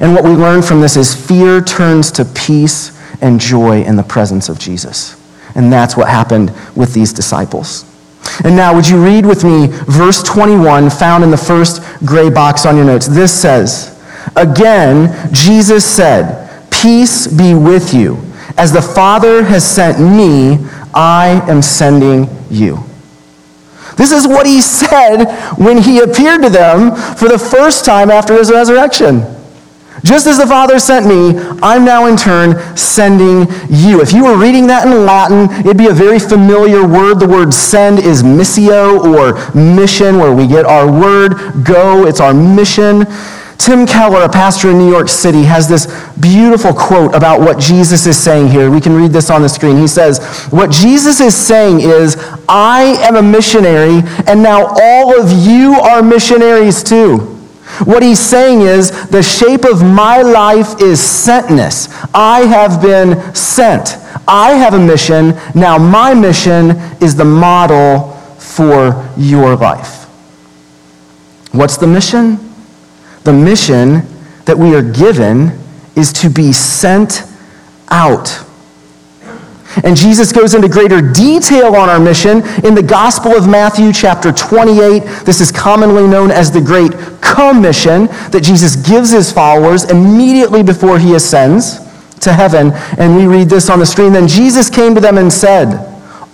And 0.00 0.14
what 0.14 0.24
we 0.24 0.30
learn 0.30 0.62
from 0.62 0.80
this 0.80 0.96
is 0.96 1.14
fear 1.14 1.60
turns 1.60 2.10
to 2.12 2.24
peace 2.24 2.98
and 3.20 3.40
joy 3.40 3.82
in 3.82 3.96
the 3.96 4.02
presence 4.02 4.48
of 4.48 4.58
Jesus. 4.58 5.14
And 5.54 5.72
that's 5.72 5.96
what 5.96 6.08
happened 6.08 6.52
with 6.76 6.92
these 6.92 7.12
disciples. 7.12 7.84
And 8.44 8.56
now, 8.56 8.74
would 8.74 8.88
you 8.88 9.02
read 9.02 9.26
with 9.26 9.44
me 9.44 9.68
verse 9.86 10.22
21, 10.22 10.90
found 10.90 11.24
in 11.24 11.30
the 11.30 11.36
first 11.36 11.82
gray 12.04 12.30
box 12.30 12.66
on 12.66 12.76
your 12.76 12.84
notes? 12.84 13.06
This 13.06 13.32
says, 13.32 14.00
Again, 14.36 15.32
Jesus 15.32 15.84
said, 15.84 16.48
Peace 16.70 17.26
be 17.26 17.54
with 17.54 17.92
you. 17.92 18.22
As 18.56 18.72
the 18.72 18.82
Father 18.82 19.42
has 19.44 19.68
sent 19.68 20.00
me, 20.00 20.58
I 20.94 21.42
am 21.48 21.62
sending 21.62 22.28
you. 22.50 22.78
This 23.96 24.12
is 24.12 24.26
what 24.28 24.46
he 24.46 24.60
said 24.60 25.24
when 25.56 25.78
he 25.78 26.00
appeared 26.00 26.42
to 26.42 26.50
them 26.50 26.94
for 27.16 27.28
the 27.28 27.38
first 27.38 27.84
time 27.84 28.10
after 28.10 28.34
his 28.34 28.50
resurrection. 28.50 29.37
Just 30.04 30.26
as 30.26 30.38
the 30.38 30.46
Father 30.46 30.78
sent 30.78 31.06
me, 31.06 31.38
I'm 31.62 31.84
now 31.84 32.06
in 32.06 32.16
turn 32.16 32.76
sending 32.76 33.46
you. 33.68 34.00
If 34.00 34.12
you 34.12 34.24
were 34.24 34.38
reading 34.38 34.66
that 34.68 34.86
in 34.86 35.04
Latin, 35.04 35.50
it'd 35.60 35.76
be 35.76 35.88
a 35.88 35.92
very 35.92 36.18
familiar 36.18 36.86
word. 36.86 37.18
The 37.18 37.28
word 37.28 37.52
send 37.52 37.98
is 37.98 38.22
missio 38.22 39.00
or 39.02 39.34
mission, 39.54 40.18
where 40.18 40.34
we 40.34 40.46
get 40.46 40.66
our 40.66 40.90
word 40.90 41.64
go. 41.64 42.06
It's 42.06 42.20
our 42.20 42.32
mission. 42.32 43.06
Tim 43.58 43.86
Keller, 43.86 44.22
a 44.22 44.28
pastor 44.28 44.70
in 44.70 44.78
New 44.78 44.88
York 44.88 45.08
City, 45.08 45.42
has 45.42 45.68
this 45.68 45.86
beautiful 46.20 46.72
quote 46.72 47.12
about 47.14 47.40
what 47.40 47.58
Jesus 47.58 48.06
is 48.06 48.16
saying 48.16 48.48
here. 48.48 48.70
We 48.70 48.80
can 48.80 48.94
read 48.94 49.10
this 49.10 49.30
on 49.30 49.42
the 49.42 49.48
screen. 49.48 49.76
He 49.76 49.88
says, 49.88 50.46
What 50.50 50.70
Jesus 50.70 51.20
is 51.20 51.34
saying 51.34 51.80
is, 51.80 52.16
I 52.48 52.96
am 53.00 53.16
a 53.16 53.22
missionary, 53.22 54.02
and 54.28 54.42
now 54.42 54.74
all 54.80 55.20
of 55.20 55.32
you 55.32 55.74
are 55.74 56.02
missionaries 56.02 56.84
too. 56.84 57.37
What 57.84 58.02
he's 58.02 58.18
saying 58.18 58.62
is, 58.62 59.08
the 59.08 59.22
shape 59.22 59.64
of 59.64 59.82
my 59.82 60.22
life 60.22 60.80
is 60.80 61.00
sentness. 61.00 61.88
I 62.14 62.40
have 62.40 62.82
been 62.82 63.34
sent. 63.34 63.96
I 64.26 64.50
have 64.52 64.74
a 64.74 64.78
mission. 64.78 65.34
Now, 65.54 65.78
my 65.78 66.14
mission 66.14 66.70
is 67.00 67.14
the 67.14 67.24
model 67.24 68.14
for 68.38 69.08
your 69.16 69.56
life. 69.56 70.04
What's 71.52 71.76
the 71.76 71.86
mission? 71.86 72.38
The 73.24 73.32
mission 73.32 74.02
that 74.44 74.56
we 74.56 74.74
are 74.74 74.82
given 74.82 75.58
is 75.96 76.12
to 76.14 76.30
be 76.30 76.52
sent 76.52 77.22
out. 77.90 78.44
And 79.84 79.96
Jesus 79.96 80.32
goes 80.32 80.54
into 80.54 80.68
greater 80.68 81.00
detail 81.00 81.76
on 81.76 81.88
our 81.88 82.00
mission 82.00 82.38
in 82.64 82.74
the 82.74 82.82
Gospel 82.82 83.32
of 83.32 83.48
Matthew, 83.48 83.92
chapter 83.92 84.32
28. 84.32 85.02
This 85.24 85.40
is 85.40 85.52
commonly 85.52 86.06
known 86.06 86.30
as 86.30 86.50
the 86.50 86.60
Great 86.60 87.17
Commission 87.38 88.06
that 88.32 88.40
Jesus 88.42 88.74
gives 88.74 89.10
his 89.10 89.30
followers 89.30 89.84
immediately 89.84 90.60
before 90.60 90.98
he 90.98 91.14
ascends 91.14 91.78
to 92.18 92.32
heaven. 92.32 92.72
And 92.98 93.14
we 93.14 93.26
read 93.26 93.48
this 93.48 93.70
on 93.70 93.78
the 93.78 93.86
screen. 93.86 94.12
Then 94.12 94.26
Jesus 94.26 94.68
came 94.68 94.92
to 94.96 95.00
them 95.00 95.18
and 95.18 95.32
said, 95.32 95.76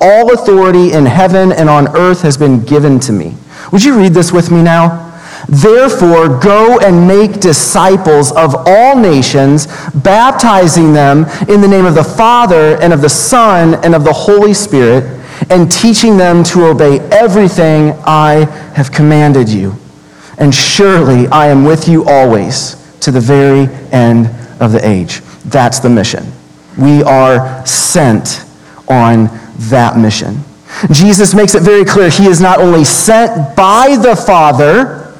All 0.00 0.32
authority 0.32 0.92
in 0.92 1.04
heaven 1.04 1.52
and 1.52 1.68
on 1.68 1.94
earth 1.94 2.22
has 2.22 2.38
been 2.38 2.64
given 2.64 2.98
to 3.00 3.12
me. 3.12 3.36
Would 3.70 3.84
you 3.84 3.98
read 3.98 4.14
this 4.14 4.32
with 4.32 4.50
me 4.50 4.62
now? 4.62 5.02
Therefore, 5.46 6.40
go 6.40 6.78
and 6.80 7.06
make 7.06 7.38
disciples 7.38 8.32
of 8.32 8.54
all 8.66 8.96
nations, 8.96 9.66
baptizing 9.92 10.94
them 10.94 11.26
in 11.50 11.60
the 11.60 11.68
name 11.68 11.84
of 11.84 11.94
the 11.94 12.04
Father 12.04 12.80
and 12.80 12.94
of 12.94 13.02
the 13.02 13.10
Son 13.10 13.74
and 13.84 13.94
of 13.94 14.04
the 14.04 14.12
Holy 14.12 14.54
Spirit, 14.54 15.04
and 15.50 15.70
teaching 15.70 16.16
them 16.16 16.42
to 16.44 16.64
obey 16.64 17.00
everything 17.10 17.92
I 18.06 18.46
have 18.74 18.90
commanded 18.90 19.50
you. 19.50 19.76
And 20.38 20.54
surely 20.54 21.26
I 21.28 21.46
am 21.46 21.64
with 21.64 21.88
you 21.88 22.04
always 22.04 22.76
to 23.00 23.10
the 23.10 23.20
very 23.20 23.68
end 23.92 24.28
of 24.60 24.72
the 24.72 24.86
age. 24.86 25.20
That's 25.46 25.78
the 25.78 25.90
mission. 25.90 26.24
We 26.78 27.02
are 27.02 27.64
sent 27.66 28.44
on 28.88 29.28
that 29.70 29.96
mission. 29.96 30.40
Jesus 30.90 31.34
makes 31.34 31.54
it 31.54 31.62
very 31.62 31.84
clear 31.84 32.10
he 32.10 32.26
is 32.26 32.40
not 32.40 32.60
only 32.60 32.84
sent 32.84 33.56
by 33.56 33.96
the 33.96 34.16
Father, 34.16 35.14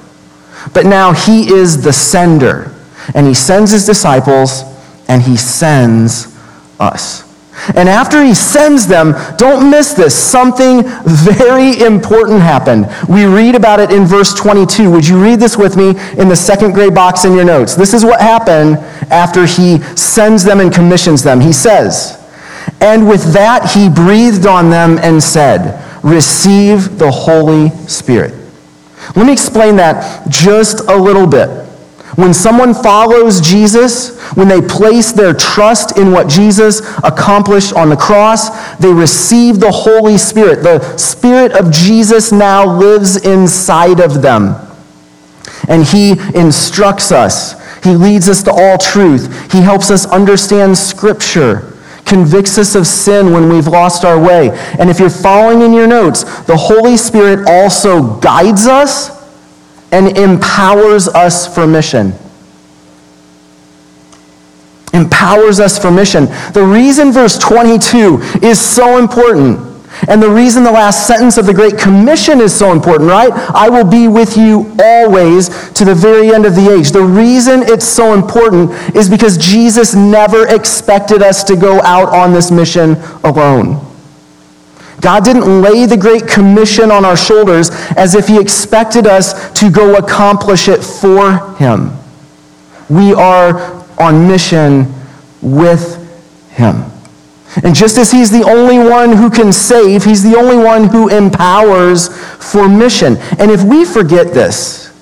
but 0.73 0.87
now 0.87 1.13
he 1.13 1.53
is 1.53 1.83
the 1.83 1.93
sender. 1.93 2.75
And 3.15 3.27
he 3.27 3.35
sends 3.35 3.71
his 3.71 3.87
disciples 3.87 4.65
and 5.09 5.23
he 5.23 5.37
sends 5.37 6.37
us. 6.81 7.24
And 7.77 7.89
after 7.89 8.23
he 8.23 8.35
sends 8.35 8.87
them, 8.87 9.15
don't 9.37 9.71
miss 9.71 9.93
this. 9.93 10.15
Something 10.15 10.83
very 11.05 11.81
important 11.81 12.41
happened. 12.41 12.87
We 13.09 13.25
read 13.25 13.55
about 13.55 13.81
it 13.81 13.91
in 13.91 14.05
verse 14.05 14.35
22. 14.35 14.91
Would 14.91 15.07
you 15.07 15.23
read 15.23 15.41
this 15.41 15.57
with 15.57 15.77
me 15.77 15.91
in 16.21 16.29
the 16.29 16.37
second 16.37 16.73
gray 16.73 16.91
box 16.91 17.25
in 17.25 17.35
your 17.35 17.45
notes? 17.45 17.75
This 17.75 17.95
is 17.95 18.05
what 18.05 18.21
happened 18.21 18.79
after 19.11 19.47
he 19.47 19.79
sends 19.97 20.45
them 20.45 20.61
and 20.61 20.73
commissions 20.73 21.23
them. 21.23 21.41
He 21.41 21.53
says, 21.53 22.21
And 22.81 23.09
with 23.09 23.33
that 23.33 23.71
he 23.73 23.89
breathed 23.89 24.47
on 24.47 24.69
them 24.69 24.99
and 24.99 25.23
said, 25.23 25.81
Receive 26.03 26.99
the 26.99 27.11
Holy 27.11 27.71
Spirit. 27.89 28.35
Let 29.17 29.27
me 29.27 29.33
explain 29.33 29.77
that 29.77 30.29
just 30.29 30.81
a 30.81 30.97
little 30.97 31.27
bit. 31.27 31.49
When 32.17 32.33
someone 32.33 32.75
follows 32.75 33.41
Jesus, 33.41 34.21
when 34.35 34.47
they 34.47 34.61
place 34.61 35.11
their 35.13 35.35
trust 35.35 35.99
in 35.99 36.13
what 36.13 36.29
Jesus 36.29 36.81
accomplished 36.99 37.73
on 37.73 37.89
the 37.89 37.97
cross, 37.97 38.77
they 38.77 38.93
receive 38.93 39.59
the 39.59 39.73
Holy 39.73 40.17
Spirit. 40.17 40.63
The 40.63 40.97
Spirit 40.97 41.53
of 41.53 41.73
Jesus 41.73 42.31
now 42.31 42.65
lives 42.65 43.25
inside 43.25 44.01
of 44.01 44.23
them. 44.23 44.55
And 45.69 45.85
He 45.85 46.13
instructs 46.35 47.11
us, 47.11 47.61
He 47.83 47.97
leads 47.97 48.29
us 48.29 48.43
to 48.45 48.53
all 48.53 48.79
truth, 48.79 49.53
He 49.53 49.61
helps 49.61 49.91
us 49.91 50.07
understand 50.07 50.79
Scripture 50.79 51.71
convicts 52.05 52.59
us 52.59 52.75
of 52.75 52.87
sin 52.87 53.33
when 53.33 53.49
we've 53.49 53.67
lost 53.67 54.05
our 54.05 54.21
way. 54.21 54.51
And 54.79 54.91
if 54.91 55.01
you're 55.01 55.09
following 55.09 55.63
in 55.63 55.73
your 55.73 55.87
notes, 55.87 56.23
the 56.43 56.55
Holy 56.55 56.99
Spirit 56.99 57.49
also 57.49 58.21
guides 58.21 58.67
us 58.67 59.24
and 59.95 60.19
empowers 60.19 61.07
us 61.07 61.55
for 61.55 61.69
mission. 61.69 62.13
Empowers 64.93 65.61
us 65.61 65.79
for 65.79 65.93
mission. 65.93 66.25
The 66.53 66.65
reason 66.65 67.13
verse 67.13 67.39
22 67.39 68.19
is 68.43 68.61
so 68.61 68.99
important 68.99 69.61
and 70.09 70.21
the 70.21 70.29
reason 70.29 70.65
the 70.65 70.73
last 70.73 71.07
sentence 71.07 71.39
of 71.39 71.47
the 71.47 71.55
Great 71.55 71.79
Commission 71.79 72.41
is 72.41 72.53
so 72.53 72.73
important, 72.73 73.09
right? 73.09 73.31
I 73.33 73.69
will 73.71 73.89
be 73.89 74.09
with 74.09 74.37
you 74.37 74.75
always 74.83 75.71
to 75.75 75.85
the 75.85 75.95
very 75.95 76.35
end 76.35 76.45
of 76.45 76.57
the 76.57 76.75
age. 76.77 76.91
The 76.91 77.05
reason 77.05 77.63
it's 77.63 77.87
so 77.87 78.15
important 78.15 78.73
is 78.97 79.09
because 79.09 79.39
Jesus 79.39 79.95
never 79.95 80.49
expected 80.49 81.23
us 81.23 81.45
to 81.45 81.55
go 81.55 81.81
out 81.83 82.09
on 82.09 82.33
this 82.33 82.51
mission 82.51 82.97
alone. 83.23 83.94
God 85.01 85.25
didn't 85.25 85.63
lay 85.63 85.87
the 85.87 85.97
Great 85.97 86.27
Commission 86.27 86.91
on 86.91 87.05
our 87.05 87.17
shoulders 87.17 87.71
as 87.97 88.15
if 88.15 88.27
He 88.27 88.41
expected 88.41 89.07
us 89.07 89.53
to 89.61 89.71
go 89.71 89.97
accomplish 89.97 90.69
it 90.69 90.83
for 90.83 91.55
Him. 91.57 91.91
We 92.89 93.15
are 93.15 93.85
on 93.99 94.27
mission 94.29 94.93
with 95.41 96.01
him. 96.51 96.85
And 97.63 97.75
just 97.75 97.99
as 97.99 98.11
he's 98.11 98.31
the 98.31 98.43
only 98.43 98.79
one 98.79 99.13
who 99.13 99.31
can 99.31 99.53
save, 99.53 100.05
he's 100.05 100.25
the 100.25 100.37
only 100.37 100.57
one 100.57 100.89
who 100.89 101.09
empowers 101.09 102.09
for 102.53 102.69
mission. 102.69 103.17
And 103.39 103.51
if 103.51 103.63
we 103.63 103.85
forget 103.85 104.35
this, 104.35 104.93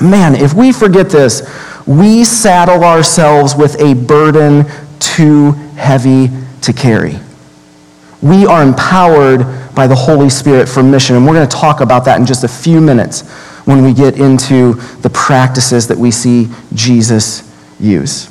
man, 0.00 0.34
if 0.34 0.52
we 0.52 0.72
forget 0.72 1.08
this, 1.08 1.42
we 1.86 2.24
saddle 2.24 2.84
ourselves 2.84 3.54
with 3.56 3.80
a 3.80 3.94
burden 3.94 4.66
too 4.98 5.52
heavy 5.76 6.28
to 6.62 6.72
carry. 6.72 7.18
We 8.24 8.46
are 8.46 8.62
empowered 8.62 9.40
by 9.74 9.86
the 9.86 9.94
Holy 9.94 10.30
Spirit 10.30 10.68
for 10.68 10.82
mission. 10.82 11.14
And 11.14 11.26
we're 11.26 11.34
going 11.34 11.48
to 11.48 11.56
talk 11.56 11.80
about 11.80 12.04
that 12.06 12.18
in 12.18 12.24
just 12.24 12.42
a 12.42 12.48
few 12.48 12.80
minutes 12.80 13.28
when 13.66 13.84
we 13.84 13.92
get 13.92 14.18
into 14.18 14.74
the 15.02 15.10
practices 15.10 15.86
that 15.88 15.98
we 15.98 16.10
see 16.10 16.48
Jesus 16.74 17.52
use. 17.78 18.30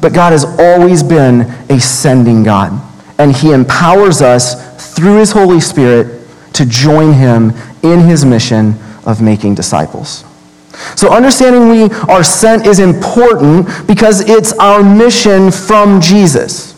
But 0.00 0.12
God 0.12 0.32
has 0.32 0.44
always 0.58 1.02
been 1.02 1.42
a 1.68 1.80
sending 1.80 2.42
God, 2.42 2.72
and 3.18 3.34
He 3.34 3.52
empowers 3.52 4.22
us 4.22 4.94
through 4.94 5.18
His 5.18 5.32
Holy 5.32 5.60
Spirit 5.60 6.26
to 6.54 6.64
join 6.64 7.12
Him 7.12 7.52
in 7.82 8.00
His 8.00 8.24
mission 8.24 8.74
of 9.04 9.20
making 9.20 9.54
disciples. 9.54 10.24
So, 10.96 11.12
understanding 11.12 11.68
we 11.68 11.94
are 12.08 12.24
sent 12.24 12.66
is 12.66 12.80
important 12.80 13.68
because 13.86 14.28
it's 14.28 14.52
our 14.54 14.82
mission 14.82 15.50
from 15.50 16.00
Jesus. 16.00 16.73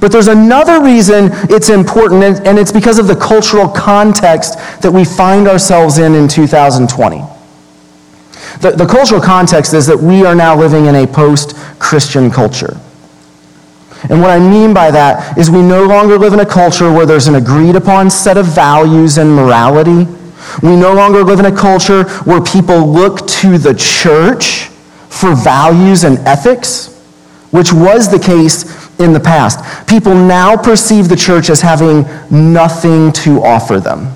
But 0.00 0.12
there's 0.12 0.28
another 0.28 0.82
reason 0.82 1.30
it's 1.50 1.70
important, 1.70 2.22
and 2.46 2.58
it's 2.58 2.72
because 2.72 2.98
of 2.98 3.06
the 3.06 3.16
cultural 3.16 3.68
context 3.68 4.58
that 4.82 4.90
we 4.92 5.04
find 5.04 5.48
ourselves 5.48 5.98
in 5.98 6.14
in 6.14 6.28
2020. 6.28 7.22
The, 8.60 8.72
the 8.72 8.86
cultural 8.86 9.20
context 9.20 9.72
is 9.74 9.86
that 9.86 9.98
we 9.98 10.24
are 10.24 10.34
now 10.34 10.56
living 10.56 10.86
in 10.86 10.94
a 10.94 11.06
post 11.06 11.56
Christian 11.78 12.30
culture. 12.30 12.76
And 14.10 14.20
what 14.20 14.30
I 14.30 14.38
mean 14.38 14.72
by 14.72 14.90
that 14.90 15.36
is 15.36 15.50
we 15.50 15.62
no 15.62 15.84
longer 15.84 16.18
live 16.18 16.32
in 16.32 16.40
a 16.40 16.46
culture 16.46 16.92
where 16.92 17.06
there's 17.06 17.26
an 17.26 17.34
agreed 17.34 17.76
upon 17.76 18.10
set 18.10 18.36
of 18.36 18.46
values 18.46 19.18
and 19.18 19.34
morality. 19.34 20.10
We 20.62 20.76
no 20.76 20.94
longer 20.94 21.24
live 21.24 21.40
in 21.40 21.46
a 21.46 21.56
culture 21.56 22.04
where 22.22 22.40
people 22.40 22.86
look 22.86 23.26
to 23.26 23.58
the 23.58 23.74
church 23.74 24.68
for 25.08 25.34
values 25.34 26.04
and 26.04 26.18
ethics, 26.20 26.94
which 27.50 27.72
was 27.72 28.10
the 28.10 28.18
case 28.18 28.87
in 28.98 29.12
the 29.12 29.20
past. 29.20 29.86
People 29.86 30.14
now 30.14 30.56
perceive 30.56 31.08
the 31.08 31.16
church 31.16 31.50
as 31.50 31.60
having 31.60 32.04
nothing 32.30 33.12
to 33.12 33.42
offer 33.42 33.80
them. 33.80 34.12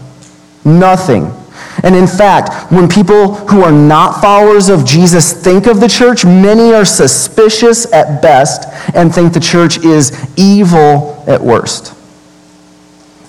Nothing. 0.65 1.33
And 1.83 1.97
in 1.97 2.07
fact, 2.07 2.71
when 2.71 2.89
people 2.89 3.35
who 3.35 3.63
are 3.63 3.73
not 3.73 4.21
followers 4.21 4.69
of 4.69 4.85
Jesus 4.85 5.33
think 5.33 5.67
of 5.67 5.81
the 5.81 5.89
church, 5.89 6.25
many 6.25 6.73
are 6.73 6.85
suspicious 6.85 7.91
at 7.93 8.23
best 8.23 8.69
and 8.95 9.13
think 9.13 9.33
the 9.33 9.41
church 9.41 9.79
is 9.85 10.13
evil 10.37 11.25
at 11.27 11.41
worst. 11.41 11.95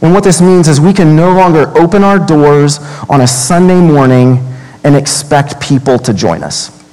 And 0.02 0.14
what 0.14 0.24
this 0.24 0.42
means 0.42 0.68
is 0.68 0.82
we 0.82 0.94
can 0.94 1.16
no 1.16 1.34
longer 1.34 1.72
open 1.78 2.04
our 2.04 2.20
doors 2.20 2.80
on 3.10 3.22
a 3.22 3.28
Sunday 3.28 3.80
morning 3.80 4.38
and 4.84 4.96
expect 4.96 5.62
people 5.62 5.98
to 6.00 6.14
join 6.14 6.44
us. 6.44 6.84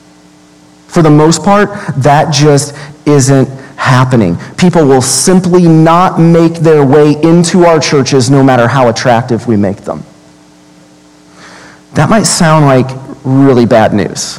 For 0.86 1.02
the 1.02 1.10
most 1.10 1.42
part, 1.42 1.70
that 1.96 2.32
just 2.32 2.74
isn't 3.06 3.48
happening. 3.80 4.36
People 4.58 4.86
will 4.86 5.02
simply 5.02 5.66
not 5.66 6.20
make 6.20 6.54
their 6.56 6.84
way 6.84 7.14
into 7.22 7.64
our 7.64 7.80
churches 7.80 8.30
no 8.30 8.44
matter 8.44 8.68
how 8.68 8.88
attractive 8.88 9.46
we 9.46 9.56
make 9.56 9.78
them. 9.78 10.04
That 11.94 12.10
might 12.10 12.24
sound 12.24 12.66
like 12.66 12.86
really 13.24 13.64
bad 13.64 13.94
news. 13.94 14.38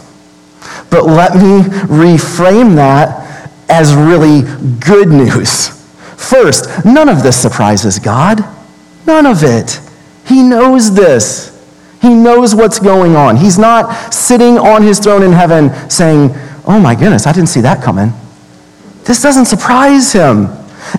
But 0.91 1.05
let 1.05 1.35
me 1.35 1.61
reframe 1.89 2.75
that 2.75 3.49
as 3.67 3.95
really 3.95 4.43
good 4.79 5.09
news. 5.09 5.69
First, 6.17 6.85
none 6.85 7.09
of 7.09 7.23
this 7.23 7.41
surprises 7.41 7.97
God. 7.97 8.45
None 9.07 9.25
of 9.25 9.43
it. 9.43 9.81
He 10.25 10.43
knows 10.43 10.93
this. 10.93 11.49
He 11.99 12.13
knows 12.13 12.53
what's 12.53 12.79
going 12.79 13.15
on. 13.15 13.37
He's 13.37 13.57
not 13.57 14.13
sitting 14.13 14.57
on 14.59 14.83
his 14.83 14.99
throne 14.99 15.23
in 15.23 15.31
heaven 15.31 15.73
saying, 15.89 16.29
Oh 16.65 16.79
my 16.79 16.93
goodness, 16.93 17.25
I 17.25 17.31
didn't 17.31 17.49
see 17.49 17.61
that 17.61 17.83
coming. 17.83 18.13
This 19.05 19.21
doesn't 19.21 19.45
surprise 19.45 20.13
him. 20.13 20.47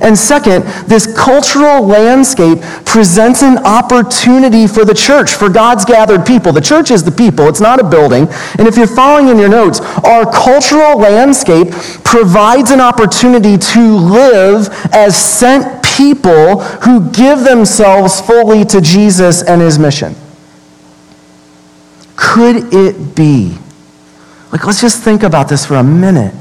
And 0.01 0.17
second, 0.17 0.65
this 0.87 1.13
cultural 1.17 1.85
landscape 1.85 2.61
presents 2.87 3.43
an 3.43 3.59
opportunity 3.59 4.67
for 4.67 4.85
the 4.85 4.95
church, 4.95 5.33
for 5.33 5.49
God's 5.49 5.85
gathered 5.85 6.25
people. 6.25 6.53
The 6.53 6.61
church 6.61 6.91
is 6.91 7.05
the 7.05 7.11
people, 7.11 7.49
it's 7.49 7.61
not 7.61 7.81
a 7.81 7.85
building. 7.85 8.29
And 8.59 8.67
if 8.67 8.77
you're 8.77 8.87
following 8.87 9.29
in 9.29 9.39
your 9.39 9.49
notes, 9.49 9.81
our 10.05 10.31
cultural 10.33 10.99
landscape 10.99 11.73
provides 12.05 12.71
an 12.71 12.81
opportunity 12.81 13.59
to 13.59 13.97
live 13.97 14.69
as 14.93 15.17
sent 15.17 15.85
people 15.85 16.61
who 16.61 17.11
give 17.11 17.41
themselves 17.41 18.21
fully 18.21 18.65
to 18.67 18.81
Jesus 18.81 19.43
and 19.43 19.61
his 19.61 19.79
mission. 19.79 20.15
Could 22.17 22.73
it 22.73 23.15
be? 23.15 23.59
Like, 24.53 24.65
let's 24.65 24.81
just 24.81 25.03
think 25.03 25.23
about 25.23 25.49
this 25.49 25.67
for 25.67 25.75
a 25.75 25.85
minute. 25.85 26.35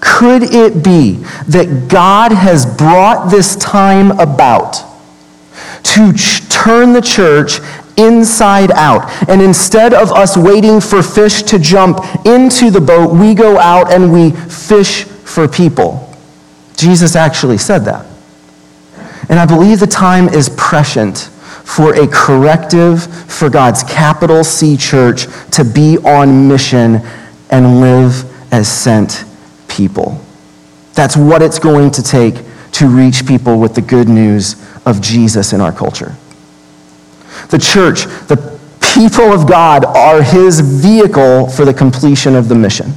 Could 0.00 0.42
it 0.42 0.82
be 0.82 1.14
that 1.48 1.88
God 1.88 2.32
has 2.32 2.66
brought 2.66 3.30
this 3.30 3.56
time 3.56 4.12
about 4.12 4.84
to 5.82 6.12
ch- 6.12 6.48
turn 6.48 6.92
the 6.92 7.00
church 7.00 7.60
inside 7.96 8.70
out? 8.72 9.10
And 9.28 9.42
instead 9.42 9.92
of 9.94 10.12
us 10.12 10.36
waiting 10.36 10.80
for 10.80 11.02
fish 11.02 11.42
to 11.44 11.58
jump 11.58 11.98
into 12.26 12.70
the 12.70 12.80
boat, 12.80 13.12
we 13.12 13.34
go 13.34 13.58
out 13.58 13.92
and 13.92 14.12
we 14.12 14.30
fish 14.30 15.04
for 15.04 15.48
people. 15.48 16.04
Jesus 16.76 17.16
actually 17.16 17.58
said 17.58 17.84
that. 17.84 18.06
And 19.28 19.38
I 19.38 19.46
believe 19.46 19.80
the 19.80 19.86
time 19.86 20.28
is 20.28 20.48
prescient 20.56 21.30
for 21.64 21.94
a 21.94 22.06
corrective 22.06 23.04
for 23.30 23.50
God's 23.50 23.82
capital 23.82 24.42
C 24.42 24.76
church 24.76 25.26
to 25.50 25.64
be 25.64 25.98
on 25.98 26.48
mission 26.48 27.02
and 27.50 27.80
live 27.80 28.24
as 28.52 28.68
sent 28.68 29.27
people. 29.78 30.20
That's 30.94 31.16
what 31.16 31.40
it's 31.40 31.60
going 31.60 31.92
to 31.92 32.02
take 32.02 32.34
to 32.72 32.88
reach 32.88 33.24
people 33.26 33.58
with 33.58 33.74
the 33.74 33.80
good 33.80 34.08
news 34.08 34.56
of 34.84 35.00
Jesus 35.00 35.52
in 35.52 35.60
our 35.60 35.72
culture. 35.72 36.16
The 37.50 37.58
church, 37.58 38.04
the 38.26 38.58
people 38.94 39.32
of 39.32 39.48
God, 39.48 39.84
are 39.84 40.20
his 40.20 40.60
vehicle 40.60 41.48
for 41.48 41.64
the 41.64 41.72
completion 41.72 42.34
of 42.34 42.48
the 42.48 42.56
mission. 42.56 42.92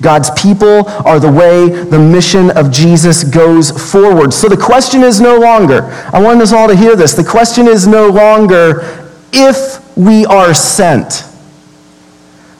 God's 0.00 0.30
people 0.30 0.88
are 1.06 1.20
the 1.20 1.30
way 1.30 1.68
the 1.68 1.98
mission 1.98 2.50
of 2.56 2.70
Jesus 2.70 3.24
goes 3.24 3.70
forward. 3.92 4.32
So 4.32 4.48
the 4.48 4.56
question 4.56 5.02
is 5.02 5.20
no 5.20 5.36
longer, 5.36 5.82
I 6.12 6.22
want 6.22 6.40
us 6.40 6.52
all 6.52 6.68
to 6.68 6.76
hear 6.76 6.96
this. 6.96 7.12
The 7.12 7.24
question 7.24 7.66
is 7.66 7.86
no 7.86 8.08
longer 8.08 9.06
if 9.32 9.96
we 9.96 10.24
are 10.24 10.54
sent. 10.54 11.24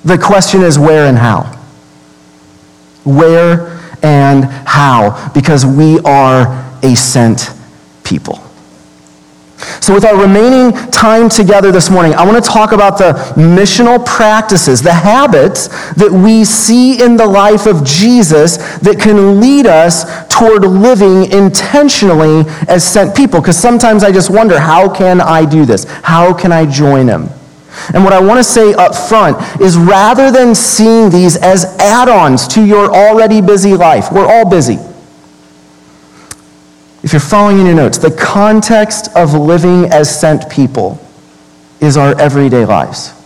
The 0.05 0.19
question 0.19 0.63
is 0.63 0.79
where 0.79 1.07
and 1.07 1.17
how 1.17 1.58
where 3.05 3.79
and 4.03 4.45
how, 4.45 5.31
because 5.35 5.67
we 5.67 5.99
are 6.01 6.65
a 6.83 6.95
sent 6.95 7.51
people. 8.05 8.41
So, 9.81 9.93
with 9.93 10.05
our 10.05 10.17
remaining 10.17 10.73
time 10.91 11.29
together 11.29 11.73
this 11.73 11.91
morning, 11.91 12.15
I 12.15 12.25
want 12.25 12.43
to 12.43 12.51
talk 12.51 12.73
about 12.73 12.99
the 12.99 13.13
missional 13.35 14.05
practices, 14.05 14.83
the 14.83 14.93
habits 14.93 15.69
that 15.95 16.11
we 16.11 16.45
see 16.45 17.03
in 17.03 17.17
the 17.17 17.27
life 17.27 17.67
of 17.67 17.85
Jesus 17.85 18.59
that 18.79 19.01
can 19.01 19.41
lead 19.41 19.67
us 19.67 20.05
toward 20.29 20.63
living 20.63 21.33
intentionally 21.33 22.45
as 22.69 22.85
sent 22.87 23.17
people. 23.17 23.41
Because 23.41 23.59
sometimes 23.59 24.05
I 24.05 24.13
just 24.13 24.31
wonder, 24.31 24.61
how 24.61 24.93
can 24.93 25.21
I 25.21 25.45
do 25.45 25.65
this? 25.65 25.85
How 26.03 26.33
can 26.33 26.53
I 26.53 26.65
join 26.65 27.09
him? 27.09 27.29
And 27.95 28.05
what 28.05 28.12
I 28.12 28.21
want 28.21 28.38
to 28.38 28.45
say 28.45 28.75
up 28.75 28.95
front 28.95 29.37
is 29.61 29.77
rather 29.77 30.31
than 30.31 30.55
seeing 30.55 31.11
these 31.11 31.37
as 31.37 31.64
add 31.79 32.09
ons 32.09 32.47
to 32.49 32.64
your 32.64 32.95
already 32.95 33.41
busy 33.41 33.75
life, 33.75 34.12
we're 34.12 34.27
all 34.27 34.49
busy. 34.49 34.79
If 37.03 37.12
you're 37.12 37.21
following 37.21 37.61
in 37.61 37.67
your 37.67 37.75
notes, 37.75 37.99
the 37.99 38.11
context 38.11 39.09
of 39.14 39.33
living 39.33 39.87
as 39.93 40.21
sent 40.21 40.51
people 40.51 41.01
is 41.81 41.97
our 41.97 42.19
everyday 42.21 42.64
lives. 42.64 43.18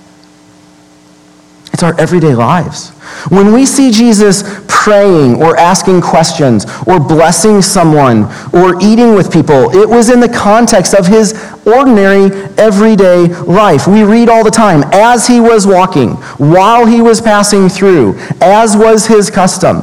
It's 1.73 1.83
our 1.83 1.99
everyday 1.99 2.35
lives. 2.35 2.91
When 3.31 3.53
we 3.53 3.65
see 3.65 3.91
Jesus 3.91 4.43
praying 4.69 5.43
or 5.43 5.57
asking 5.57 6.03
questions 6.03 6.67
or 6.87 7.01
blessing 7.01 7.63
someone 7.63 8.25
or 8.53 8.81
eating 8.83 9.15
with 9.15 9.33
people, 9.33 9.75
it 9.75 9.89
was 9.89 10.11
in 10.11 10.21
the 10.21 10.29
context 10.29 10.95
of 10.95 11.07
his 11.07 11.33
ordinary, 11.65 12.31
everyday 12.59 13.29
life. 13.29 13.87
We 13.87 14.03
read 14.03 14.29
all 14.29 14.45
the 14.45 14.51
time 14.51 14.83
as 14.93 15.27
he 15.27 15.41
was 15.41 15.67
walking, 15.67 16.11
while 16.37 16.85
he 16.85 17.01
was 17.01 17.21
passing 17.21 17.69
through, 17.69 18.19
as 18.41 18.77
was 18.77 19.07
his 19.07 19.31
custom. 19.31 19.83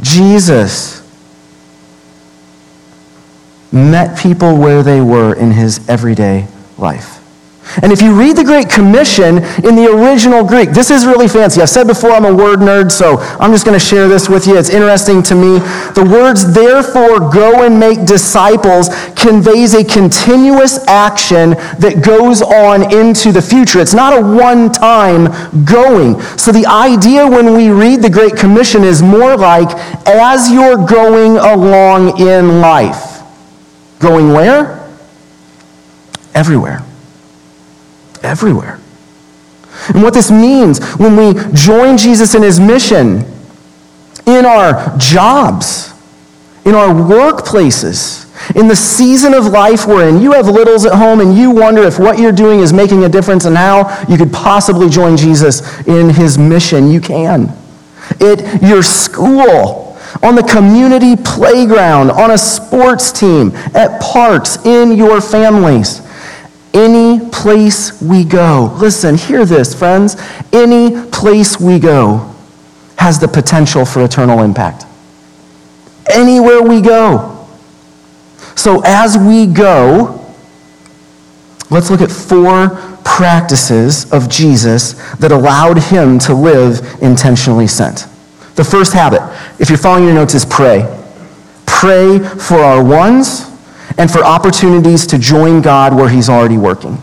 Jesus 0.00 1.00
met 3.72 4.18
people 4.18 4.56
where 4.56 4.82
they 4.82 5.00
were 5.00 5.34
in 5.34 5.52
his 5.52 5.88
everyday 5.88 6.46
life. 6.78 7.23
And 7.82 7.92
if 7.92 8.00
you 8.00 8.14
read 8.14 8.36
the 8.36 8.44
Great 8.44 8.68
Commission 8.70 9.38
in 9.64 9.74
the 9.74 9.90
original 9.90 10.44
Greek, 10.44 10.70
this 10.70 10.90
is 10.90 11.06
really 11.06 11.26
fancy. 11.26 11.60
I've 11.60 11.70
said 11.70 11.86
before 11.86 12.10
I'm 12.10 12.24
a 12.24 12.34
word 12.34 12.60
nerd, 12.60 12.92
so 12.92 13.18
I'm 13.40 13.50
just 13.52 13.64
going 13.64 13.78
to 13.78 13.84
share 13.84 14.06
this 14.06 14.28
with 14.28 14.46
you. 14.46 14.56
It's 14.56 14.70
interesting 14.70 15.22
to 15.24 15.34
me. 15.34 15.58
The 15.94 16.08
words, 16.08 16.52
therefore, 16.52 17.18
go 17.32 17.64
and 17.64 17.80
make 17.80 18.06
disciples, 18.06 18.90
conveys 19.14 19.74
a 19.74 19.82
continuous 19.82 20.86
action 20.86 21.50
that 21.80 22.02
goes 22.04 22.42
on 22.42 22.94
into 22.94 23.32
the 23.32 23.42
future. 23.42 23.80
It's 23.80 23.94
not 23.94 24.16
a 24.16 24.20
one 24.20 24.70
time 24.70 25.26
going. 25.64 26.20
So 26.36 26.52
the 26.52 26.66
idea 26.66 27.26
when 27.26 27.54
we 27.54 27.70
read 27.70 28.02
the 28.02 28.10
Great 28.10 28.36
Commission 28.36 28.84
is 28.84 29.02
more 29.02 29.36
like 29.36 29.70
as 30.06 30.50
you're 30.50 30.86
going 30.86 31.38
along 31.38 32.20
in 32.20 32.60
life. 32.60 33.22
Going 33.98 34.32
where? 34.32 34.80
Everywhere 36.34 36.84
everywhere. 38.24 38.80
And 39.88 40.02
what 40.02 40.14
this 40.14 40.30
means 40.30 40.84
when 40.96 41.16
we 41.16 41.34
join 41.52 41.96
Jesus 41.96 42.34
in 42.34 42.42
his 42.42 42.58
mission 42.58 43.24
in 44.26 44.46
our 44.46 44.96
jobs, 44.96 45.92
in 46.64 46.74
our 46.74 46.88
workplaces, 46.88 48.24
in 48.56 48.68
the 48.68 48.76
season 48.76 49.34
of 49.34 49.46
life 49.46 49.86
we're 49.86 50.08
in, 50.08 50.20
you 50.20 50.32
have 50.32 50.46
littles 50.46 50.86
at 50.86 50.94
home 50.94 51.20
and 51.20 51.36
you 51.36 51.50
wonder 51.50 51.82
if 51.82 51.98
what 51.98 52.18
you're 52.18 52.32
doing 52.32 52.60
is 52.60 52.72
making 52.72 53.04
a 53.04 53.08
difference 53.08 53.44
and 53.44 53.56
how 53.56 54.04
you 54.08 54.16
could 54.16 54.32
possibly 54.32 54.88
join 54.88 55.16
Jesus 55.16 55.86
in 55.86 56.10
his 56.10 56.38
mission. 56.38 56.90
You 56.90 57.00
can. 57.00 57.48
At 58.20 58.62
your 58.62 58.82
school, 58.82 59.98
on 60.22 60.34
the 60.34 60.42
community 60.42 61.16
playground, 61.16 62.10
on 62.10 62.30
a 62.30 62.38
sports 62.38 63.12
team, 63.12 63.54
at 63.74 64.00
parks, 64.00 64.64
in 64.64 64.92
your 64.96 65.20
families. 65.20 66.00
Any 66.74 67.30
place 67.30 68.02
we 68.02 68.24
go, 68.24 68.76
listen, 68.80 69.14
hear 69.14 69.44
this, 69.44 69.72
friends. 69.74 70.16
Any 70.52 71.08
place 71.12 71.60
we 71.60 71.78
go 71.78 72.34
has 72.98 73.20
the 73.20 73.28
potential 73.28 73.84
for 73.84 74.04
eternal 74.04 74.40
impact. 74.42 74.84
Anywhere 76.12 76.62
we 76.62 76.80
go. 76.80 77.46
So 78.56 78.82
as 78.84 79.16
we 79.16 79.46
go, 79.46 80.20
let's 81.70 81.90
look 81.90 82.00
at 82.00 82.10
four 82.10 82.70
practices 83.04 84.12
of 84.12 84.28
Jesus 84.28 84.94
that 85.18 85.30
allowed 85.30 85.78
him 85.78 86.18
to 86.20 86.34
live 86.34 87.00
intentionally 87.00 87.68
sent. 87.68 88.08
The 88.56 88.64
first 88.64 88.92
habit, 88.92 89.22
if 89.60 89.68
you're 89.68 89.78
following 89.78 90.04
your 90.04 90.14
notes, 90.14 90.34
is 90.34 90.44
pray. 90.44 90.82
Pray 91.66 92.18
for 92.18 92.56
our 92.56 92.82
ones 92.82 93.53
and 93.98 94.10
for 94.10 94.24
opportunities 94.24 95.06
to 95.08 95.18
join 95.18 95.62
God 95.62 95.94
where 95.94 96.08
He's 96.08 96.28
already 96.28 96.58
working. 96.58 96.98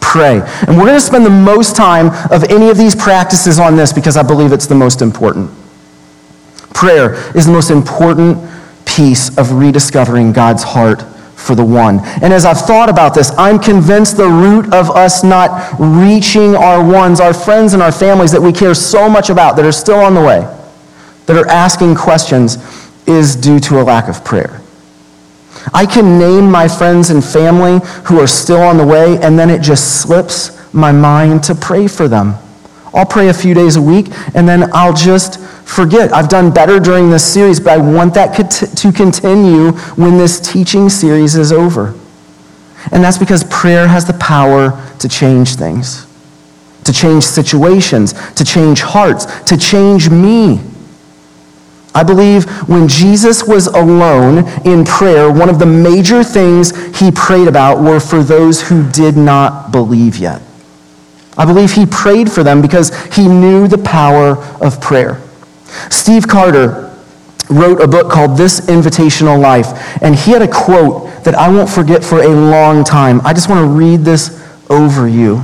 Pray. 0.00 0.40
And 0.68 0.76
we're 0.76 0.86
going 0.86 0.94
to 0.94 1.00
spend 1.00 1.26
the 1.26 1.30
most 1.30 1.74
time 1.74 2.06
of 2.30 2.44
any 2.44 2.68
of 2.70 2.78
these 2.78 2.94
practices 2.94 3.58
on 3.58 3.76
this 3.76 3.92
because 3.92 4.16
I 4.16 4.22
believe 4.22 4.52
it's 4.52 4.66
the 4.66 4.74
most 4.74 5.02
important. 5.02 5.50
Prayer 6.72 7.14
is 7.36 7.46
the 7.46 7.52
most 7.52 7.70
important 7.70 8.38
piece 8.86 9.36
of 9.38 9.52
rediscovering 9.52 10.32
God's 10.32 10.62
heart 10.62 11.02
for 11.34 11.54
the 11.54 11.64
one. 11.64 12.00
And 12.22 12.32
as 12.32 12.44
I've 12.44 12.60
thought 12.60 12.88
about 12.88 13.14
this, 13.14 13.32
I'm 13.36 13.58
convinced 13.58 14.16
the 14.16 14.28
root 14.28 14.72
of 14.72 14.90
us 14.90 15.24
not 15.24 15.74
reaching 15.78 16.54
our 16.56 16.82
ones, 16.82 17.20
our 17.20 17.34
friends 17.34 17.74
and 17.74 17.82
our 17.82 17.92
families 17.92 18.32
that 18.32 18.40
we 18.40 18.52
care 18.52 18.74
so 18.74 19.08
much 19.08 19.30
about, 19.30 19.56
that 19.56 19.64
are 19.64 19.72
still 19.72 19.98
on 19.98 20.14
the 20.14 20.22
way, 20.22 20.40
that 21.26 21.36
are 21.36 21.48
asking 21.48 21.96
questions, 21.96 22.56
is 23.06 23.36
due 23.36 23.60
to 23.60 23.80
a 23.80 23.82
lack 23.82 24.08
of 24.08 24.24
prayer. 24.24 24.60
I 25.72 25.86
can 25.86 26.18
name 26.18 26.50
my 26.50 26.68
friends 26.68 27.10
and 27.10 27.24
family 27.24 27.80
who 28.04 28.20
are 28.20 28.26
still 28.26 28.62
on 28.62 28.76
the 28.76 28.86
way, 28.86 29.18
and 29.20 29.38
then 29.38 29.50
it 29.50 29.62
just 29.62 30.00
slips 30.02 30.50
my 30.74 30.92
mind 30.92 31.42
to 31.44 31.54
pray 31.54 31.86
for 31.86 32.08
them. 32.08 32.34
I'll 32.92 33.06
pray 33.06 33.28
a 33.28 33.34
few 33.34 33.54
days 33.54 33.76
a 33.76 33.82
week, 33.82 34.06
and 34.34 34.48
then 34.48 34.70
I'll 34.72 34.92
just 34.92 35.40
forget. 35.40 36.12
I've 36.12 36.28
done 36.28 36.52
better 36.52 36.78
during 36.78 37.10
this 37.10 37.24
series, 37.24 37.58
but 37.58 37.72
I 37.72 37.76
want 37.78 38.14
that 38.14 38.34
to 38.34 38.92
continue 38.92 39.72
when 39.96 40.16
this 40.16 40.38
teaching 40.38 40.88
series 40.88 41.34
is 41.34 41.52
over. 41.52 41.94
And 42.92 43.02
that's 43.02 43.18
because 43.18 43.42
prayer 43.44 43.88
has 43.88 44.04
the 44.06 44.12
power 44.14 44.80
to 44.98 45.08
change 45.08 45.56
things, 45.56 46.06
to 46.84 46.92
change 46.92 47.24
situations, 47.24 48.12
to 48.34 48.44
change 48.44 48.82
hearts, 48.82 49.26
to 49.42 49.56
change 49.56 50.10
me. 50.10 50.60
I 51.94 52.02
believe 52.02 52.44
when 52.68 52.88
Jesus 52.88 53.44
was 53.44 53.68
alone 53.68 54.48
in 54.66 54.84
prayer, 54.84 55.32
one 55.32 55.48
of 55.48 55.60
the 55.60 55.66
major 55.66 56.24
things 56.24 56.98
he 56.98 57.10
prayed 57.12 57.46
about 57.46 57.80
were 57.80 58.00
for 58.00 58.22
those 58.22 58.68
who 58.68 58.88
did 58.90 59.16
not 59.16 59.70
believe 59.70 60.16
yet. 60.16 60.42
I 61.38 61.44
believe 61.44 61.72
he 61.72 61.86
prayed 61.86 62.30
for 62.30 62.42
them 62.42 62.60
because 62.60 62.92
he 63.14 63.28
knew 63.28 63.68
the 63.68 63.78
power 63.78 64.38
of 64.60 64.80
prayer. 64.80 65.20
Steve 65.90 66.26
Carter 66.26 66.92
wrote 67.50 67.80
a 67.80 67.86
book 67.86 68.10
called 68.10 68.36
This 68.36 68.60
Invitational 68.62 69.40
Life, 69.40 70.02
and 70.02 70.14
he 70.14 70.32
had 70.32 70.42
a 70.42 70.48
quote 70.48 71.24
that 71.24 71.34
I 71.34 71.48
won't 71.48 71.68
forget 71.68 72.04
for 72.04 72.22
a 72.22 72.28
long 72.28 72.84
time. 72.84 73.20
I 73.24 73.32
just 73.32 73.48
want 73.48 73.60
to 73.60 73.66
read 73.66 74.00
this 74.00 74.42
over 74.68 75.06
you 75.08 75.42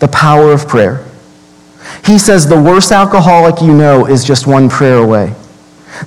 the 0.00 0.08
power 0.08 0.52
of 0.52 0.66
prayer. 0.66 1.04
He 2.04 2.18
says, 2.18 2.48
The 2.48 2.60
worst 2.60 2.90
alcoholic 2.90 3.60
you 3.62 3.72
know 3.72 4.06
is 4.06 4.24
just 4.24 4.46
one 4.46 4.68
prayer 4.68 4.96
away. 4.96 5.32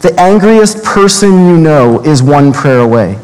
The 0.02 0.14
angriest 0.18 0.84
person 0.84 1.32
you 1.48 1.58
know 1.58 2.02
is 2.04 2.22
one 2.22 2.52
prayer 2.52 2.80
away. 2.80 3.20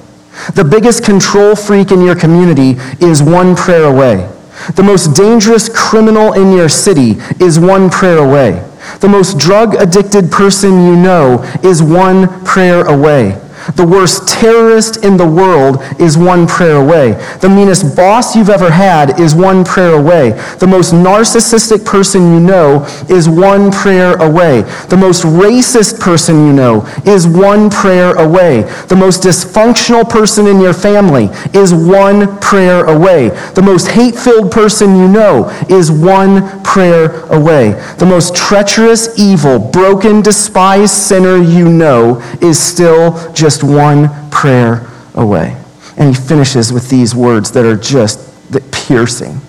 The 0.56 0.63
biggest 0.63 1.04
control 1.04 1.56
freak 1.56 1.91
in 1.91 2.02
your 2.02 2.15
community 2.15 2.76
is 3.00 3.21
one 3.21 3.56
prayer 3.56 3.84
away. 3.84 4.30
The 4.76 4.84
most 4.84 5.15
dangerous 5.15 5.69
criminal 5.69 6.34
in 6.34 6.52
your 6.52 6.69
city 6.69 7.17
is 7.39 7.60
one 7.60 7.89
prayer 7.89 8.19
away. 8.19 8.67
The 9.00 9.10
most 9.10 9.38
drug 9.38 9.76
addicted 9.76 10.32
person 10.32 10.86
you 10.86 10.95
know 10.95 11.43
is 11.63 11.82
one 11.82 12.43
prayer 12.45 12.86
away. 12.86 13.39
The 13.76 13.86
worst 13.86 14.28
terrorist 14.28 15.04
in 15.04 15.17
the 15.17 15.28
world 15.28 15.84
is 16.00 16.17
one 16.17 16.47
prayer 16.47 16.78
away. 16.78 17.13
The 17.41 17.50
meanest 17.50 17.95
boss 17.95 18.36
you've 18.36 18.50
ever 18.50 18.71
had 18.71 19.19
is 19.19 19.36
one 19.36 19.63
prayer 19.63 19.93
away. 19.93 20.32
The 20.60 20.67
most 20.67 20.93
narcissistic 20.93 21.86
person 21.86 22.34
you 22.34 22.39
know 22.39 22.86
is 23.10 23.28
one 23.28 23.71
prayer 23.71 24.15
away. 24.17 24.62
The 24.89 24.97
most 24.97 25.24
racist 25.24 26.00
person 26.00 26.47
you 26.47 26.54
know 26.54 26.86
is 27.06 27.28
one 27.28 27.69
prayer 27.69 28.15
away. 28.15 28.62
The 28.88 28.95
most 28.95 29.24
dysfunctional 29.24 30.10
person 30.10 30.47
in 30.47 30.60
your 30.60 30.74
family 30.74 31.30
is 31.54 31.74
one 31.74 32.39
prayer 32.39 32.86
away. 32.86 33.30
The 33.56 33.62
most 33.62 33.88
hate 33.88 34.15
filled 34.15 34.52
person 34.52 34.95
you 34.95 35.08
know 35.08 35.50
is 35.69 35.91
one 35.91 36.63
prayer 36.63 37.21
away. 37.32 37.71
The 37.97 38.06
most 38.06 38.36
treacherous, 38.36 39.19
evil, 39.19 39.60
broken, 39.60 40.21
despised 40.21 40.93
sinner 40.93 41.38
you 41.38 41.67
know 41.67 42.21
is 42.41 42.60
still 42.60 43.32
just 43.34 43.51
just 43.52 43.64
one 43.64 44.10
prayer 44.30 44.90
away. 45.14 45.58
And 45.98 46.16
he 46.16 46.22
finishes 46.22 46.72
with 46.72 46.90
these 46.90 47.14
words 47.14 47.52
that 47.52 47.66
are 47.66 47.76
just 47.76 48.30
that 48.52 48.72
piercing. 48.72 49.42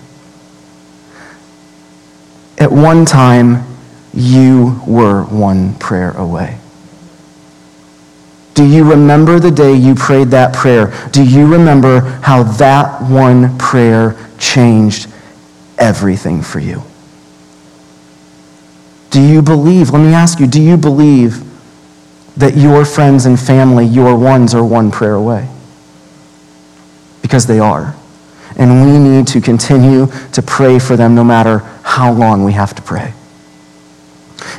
At 2.57 2.69
one 2.69 3.05
time, 3.05 3.63
you 4.13 4.81
were 4.85 5.23
one 5.23 5.75
prayer 5.75 6.11
away. 6.11 6.57
Do 8.55 8.65
you 8.65 8.89
remember 8.89 9.39
the 9.39 9.49
day 9.49 9.73
you 9.73 9.95
prayed 9.95 10.27
that 10.27 10.53
prayer? 10.53 10.93
Do 11.11 11.23
you 11.23 11.47
remember 11.47 12.01
how 12.21 12.43
that 12.43 13.01
one 13.09 13.57
prayer 13.57 14.17
changed 14.37 15.07
everything 15.79 16.41
for 16.41 16.59
you? 16.59 16.83
Do 19.11 19.21
you 19.21 19.41
believe? 19.41 19.91
Let 19.91 19.99
me 19.99 20.13
ask 20.13 20.41
you, 20.41 20.47
do 20.47 20.61
you 20.61 20.75
believe 20.75 21.52
that 22.37 22.57
your 22.57 22.85
friends 22.85 23.25
and 23.25 23.39
family, 23.39 23.85
your 23.85 24.17
ones, 24.17 24.53
are 24.53 24.65
one 24.65 24.91
prayer 24.91 25.13
away. 25.13 25.47
Because 27.21 27.45
they 27.45 27.59
are. 27.59 27.95
And 28.57 28.85
we 28.85 28.99
need 28.99 29.27
to 29.27 29.41
continue 29.41 30.07
to 30.31 30.41
pray 30.41 30.79
for 30.79 30.95
them 30.95 31.15
no 31.15 31.23
matter 31.23 31.59
how 31.83 32.11
long 32.11 32.43
we 32.43 32.53
have 32.53 32.73
to 32.75 32.81
pray. 32.81 33.13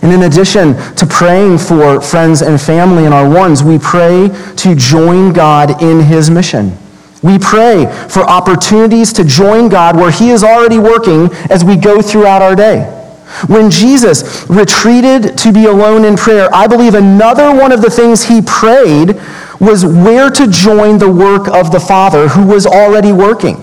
And 0.03 0.13
in 0.13 0.23
addition 0.23 0.75
to 0.95 1.07
praying 1.07 1.59
for 1.59 2.01
friends 2.01 2.43
and 2.43 2.61
family 2.61 3.05
and 3.05 3.15
our 3.15 3.29
ones, 3.29 3.63
we 3.63 3.79
pray 3.79 4.29
to 4.57 4.75
join 4.75 5.33
God 5.33 5.83
in 5.83 6.01
his 6.01 6.31
mission. 6.31 6.77
We 7.23 7.39
pray 7.39 7.87
for 8.09 8.21
opportunities 8.21 9.13
to 9.15 9.25
join 9.25 9.69
God 9.69 9.97
where 9.97 10.11
he 10.11 10.31
is 10.31 10.45
already 10.45 10.79
working 10.79 11.31
as 11.51 11.65
we 11.65 11.77
go 11.77 12.03
throughout 12.03 12.43
our 12.43 12.55
day. 12.55 13.04
When 13.47 13.71
Jesus 13.71 14.49
retreated 14.49 15.37
to 15.39 15.53
be 15.53 15.67
alone 15.67 16.05
in 16.05 16.17
prayer, 16.17 16.49
I 16.55 16.67
believe 16.67 16.95
another 16.95 17.55
one 17.55 17.73
of 17.73 17.83
the 17.83 17.91
things 17.91 18.25
he 18.25 18.41
prayed 18.43 19.21
was 19.61 19.85
where 19.85 20.31
to 20.31 20.47
join 20.47 20.99
the 20.99 21.11
work 21.11 21.49
of 21.49 21.73
the 21.73 21.81
Father 21.81 22.29
who 22.29 22.47
was 22.47 22.67
already 22.67 23.13
working. 23.13 23.57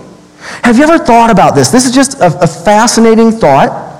Have 0.62 0.76
you 0.76 0.84
ever 0.84 0.98
thought 0.98 1.30
about 1.30 1.54
this? 1.54 1.70
This 1.70 1.86
is 1.86 1.94
just 1.94 2.18
a, 2.20 2.26
a 2.42 2.46
fascinating 2.46 3.30
thought. 3.30 3.90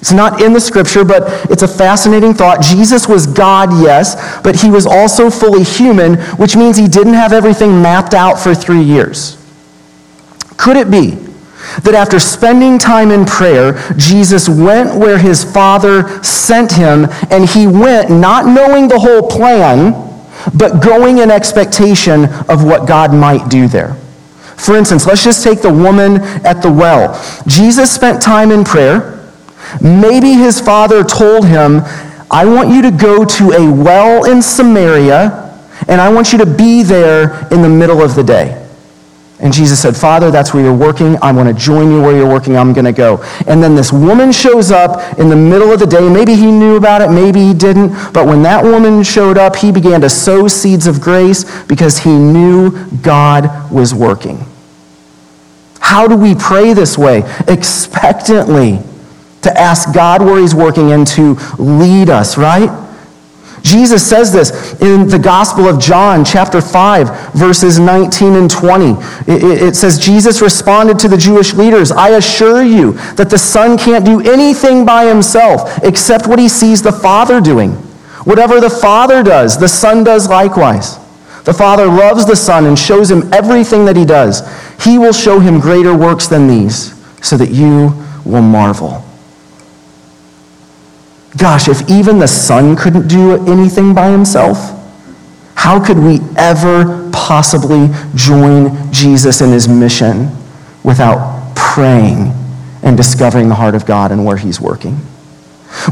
It's 0.00 0.12
not 0.12 0.42
in 0.42 0.52
the 0.52 0.60
scripture, 0.60 1.04
but 1.04 1.50
it's 1.50 1.62
a 1.62 1.68
fascinating 1.68 2.34
thought. 2.34 2.60
Jesus 2.60 3.08
was 3.08 3.26
God, 3.26 3.70
yes, 3.82 4.40
but 4.42 4.54
he 4.54 4.70
was 4.70 4.86
also 4.86 5.30
fully 5.30 5.64
human, 5.64 6.16
which 6.36 6.54
means 6.54 6.76
he 6.76 6.86
didn't 6.86 7.14
have 7.14 7.32
everything 7.32 7.82
mapped 7.82 8.14
out 8.14 8.38
for 8.38 8.54
three 8.54 8.82
years. 8.82 9.42
Could 10.56 10.76
it 10.76 10.90
be 10.90 11.25
that 11.82 11.94
after 11.94 12.18
spending 12.18 12.78
time 12.78 13.10
in 13.10 13.24
prayer, 13.24 13.74
Jesus 13.96 14.48
went 14.48 14.98
where 14.98 15.18
his 15.18 15.44
Father 15.44 16.22
sent 16.22 16.72
him, 16.72 17.06
and 17.30 17.48
he 17.48 17.66
went 17.66 18.10
not 18.10 18.46
knowing 18.46 18.88
the 18.88 18.98
whole 18.98 19.28
plan, 19.28 19.92
but 20.54 20.82
going 20.82 21.18
in 21.18 21.30
expectation 21.30 22.26
of 22.48 22.64
what 22.64 22.86
God 22.86 23.12
might 23.12 23.48
do 23.48 23.68
there. 23.68 23.94
For 24.56 24.76
instance, 24.76 25.06
let's 25.06 25.22
just 25.22 25.44
take 25.44 25.60
the 25.60 25.72
woman 25.72 26.16
at 26.46 26.62
the 26.62 26.72
well. 26.72 27.20
Jesus 27.46 27.92
spent 27.92 28.22
time 28.22 28.50
in 28.50 28.64
prayer. 28.64 29.30
Maybe 29.80 30.32
his 30.32 30.60
father 30.60 31.04
told 31.04 31.46
him, 31.46 31.82
I 32.30 32.44
want 32.44 32.70
you 32.70 32.82
to 32.82 32.90
go 32.90 33.24
to 33.24 33.50
a 33.52 33.70
well 33.70 34.30
in 34.30 34.40
Samaria, 34.40 35.42
and 35.88 36.00
I 36.00 36.12
want 36.12 36.32
you 36.32 36.38
to 36.38 36.46
be 36.46 36.82
there 36.82 37.46
in 37.52 37.62
the 37.62 37.68
middle 37.68 38.02
of 38.02 38.14
the 38.14 38.24
day. 38.24 38.65
And 39.38 39.52
Jesus 39.52 39.80
said, 39.80 39.94
Father, 39.94 40.30
that's 40.30 40.54
where 40.54 40.62
you're 40.62 40.76
working. 40.76 41.18
I 41.20 41.30
want 41.30 41.48
to 41.48 41.54
join 41.54 41.90
you 41.90 42.00
where 42.00 42.16
you're 42.16 42.28
working. 42.28 42.56
I'm 42.56 42.72
going 42.72 42.86
to 42.86 42.92
go. 42.92 43.22
And 43.46 43.62
then 43.62 43.74
this 43.74 43.92
woman 43.92 44.32
shows 44.32 44.70
up 44.70 45.18
in 45.18 45.28
the 45.28 45.36
middle 45.36 45.70
of 45.70 45.78
the 45.78 45.86
day. 45.86 46.08
Maybe 46.08 46.34
he 46.34 46.50
knew 46.50 46.76
about 46.76 47.02
it, 47.02 47.10
maybe 47.10 47.40
he 47.40 47.52
didn't. 47.52 47.90
But 48.14 48.26
when 48.26 48.42
that 48.44 48.64
woman 48.64 49.02
showed 49.02 49.36
up, 49.36 49.56
he 49.56 49.70
began 49.70 50.00
to 50.00 50.08
sow 50.08 50.48
seeds 50.48 50.86
of 50.86 51.02
grace 51.02 51.44
because 51.64 51.98
he 51.98 52.10
knew 52.10 52.86
God 53.02 53.70
was 53.70 53.92
working. 53.92 54.38
How 55.80 56.08
do 56.08 56.16
we 56.16 56.34
pray 56.34 56.72
this 56.72 56.96
way? 56.96 57.22
Expectantly 57.46 58.78
to 59.42 59.60
ask 59.60 59.94
God 59.94 60.22
where 60.22 60.40
he's 60.40 60.54
working 60.54 60.92
and 60.92 61.06
to 61.08 61.34
lead 61.58 62.08
us, 62.08 62.38
right? 62.38 62.70
Jesus 63.66 64.08
says 64.08 64.32
this 64.32 64.80
in 64.80 65.08
the 65.08 65.18
Gospel 65.18 65.66
of 65.66 65.80
John, 65.80 66.24
chapter 66.24 66.60
5, 66.60 67.32
verses 67.34 67.80
19 67.80 68.34
and 68.34 68.48
20. 68.48 68.94
It, 69.26 69.74
says, 69.74 69.98
Jesus 69.98 70.40
responded 70.40 71.00
to 71.00 71.08
the 71.08 71.16
Jewish 71.16 71.52
leaders 71.52 71.90
I 71.90 72.10
assure 72.10 72.62
you 72.62 72.92
that 73.16 73.28
the 73.28 73.38
Son 73.38 73.76
can't 73.76 74.04
do 74.04 74.20
anything 74.20 74.86
by 74.86 75.06
himself 75.06 75.82
except 75.82 76.28
what 76.28 76.38
he 76.38 76.48
sees 76.48 76.80
the 76.80 76.92
Father 76.92 77.40
doing. 77.40 77.72
Whatever 78.24 78.60
the 78.60 78.70
Father 78.70 79.22
does, 79.22 79.58
the 79.58 79.68
Son 79.68 80.04
does 80.04 80.28
likewise. 80.28 80.98
The 81.44 81.54
Father 81.54 81.86
loves 81.86 82.24
the 82.24 82.36
Son 82.36 82.66
and 82.66 82.78
shows 82.78 83.10
him 83.10 83.32
everything 83.32 83.84
that 83.84 83.96
he 83.96 84.04
does. 84.04 84.42
He 84.82 84.98
will 84.98 85.12
show 85.12 85.40
him 85.40 85.60
greater 85.60 85.96
works 85.96 86.26
than 86.28 86.46
these, 86.46 86.94
so 87.20 87.36
that 87.36 87.50
you 87.50 87.92
will 88.24 88.42
marvel. 88.42 89.05
Gosh, 91.36 91.68
if 91.68 91.88
even 91.90 92.18
the 92.18 92.28
Son 92.28 92.76
couldn't 92.76 93.08
do 93.08 93.46
anything 93.46 93.94
by 93.94 94.10
himself, 94.10 94.72
how 95.54 95.84
could 95.84 95.98
we 95.98 96.20
ever 96.36 97.10
possibly 97.12 97.88
join 98.14 98.92
Jesus 98.92 99.40
in 99.40 99.50
his 99.50 99.68
mission 99.68 100.30
without 100.84 101.54
praying 101.56 102.32
and 102.82 102.96
discovering 102.96 103.48
the 103.48 103.54
heart 103.54 103.74
of 103.74 103.84
God 103.84 104.12
and 104.12 104.24
where 104.24 104.36
he's 104.36 104.60
working? 104.60 104.98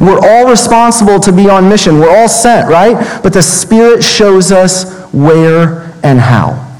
We're 0.01 0.19
all 0.19 0.49
responsible 0.49 1.21
to 1.21 1.33
be 1.33 1.49
on 1.49 1.69
mission. 1.69 1.99
We're 1.99 2.17
all 2.17 2.29
sent, 2.29 2.69
right? 2.69 3.21
But 3.23 3.33
the 3.33 3.43
Spirit 3.43 4.03
shows 4.03 4.53
us 4.53 4.93
where 5.13 5.93
and 6.03 6.21
how. 6.21 6.74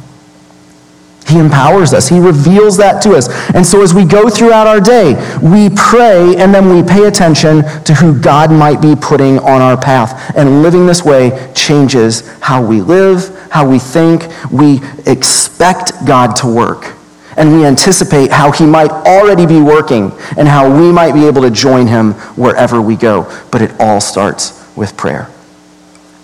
He 1.27 1.39
empowers 1.39 1.95
us. 1.95 2.09
He 2.09 2.19
reveals 2.19 2.77
that 2.77 3.01
to 3.03 3.15
us. 3.15 3.29
And 3.55 3.65
so 3.67 3.83
as 3.83 3.95
we 3.95 4.05
go 4.05 4.29
throughout 4.29 4.67
our 4.67 4.81
day, 4.81 5.15
we 5.43 5.71
pray 5.75 6.37
and 6.37 6.55
then 6.55 6.69
we 6.69 6.83
pay 6.83 7.07
attention 7.07 7.63
to 7.85 7.95
who 7.95 8.21
God 8.21 8.51
might 8.51 8.83
be 8.83 8.95
putting 8.95 9.39
on 9.39 9.63
our 9.63 9.77
path. 9.77 10.37
And 10.37 10.63
living 10.63 10.87
this 10.87 11.03
way 11.03 11.51
changes 11.55 12.29
how 12.41 12.65
we 12.65 12.83
live, 12.83 13.49
how 13.51 13.69
we 13.69 13.79
think. 13.79 14.27
We 14.51 14.81
expect 15.07 15.93
God 16.07 16.37
to 16.37 16.47
work. 16.47 16.95
And 17.37 17.53
we 17.57 17.65
anticipate 17.65 18.31
how 18.31 18.53
he 18.53 18.67
might 18.67 18.91
already 18.91 19.47
be 19.47 19.61
working 19.61 20.13
and 20.37 20.47
how 20.47 20.71
we 20.71 20.93
might 20.93 21.15
be 21.15 21.27
able 21.27 21.43
to 21.43 21.51
join 21.51 21.87
him 21.87 22.13
wherever 22.37 22.81
we 22.81 22.97
go. 22.97 23.25
But 23.51 23.63
it 23.63 23.73
all 23.81 24.01
starts 24.01 24.63
with 24.77 24.97
prayer. 24.97 25.31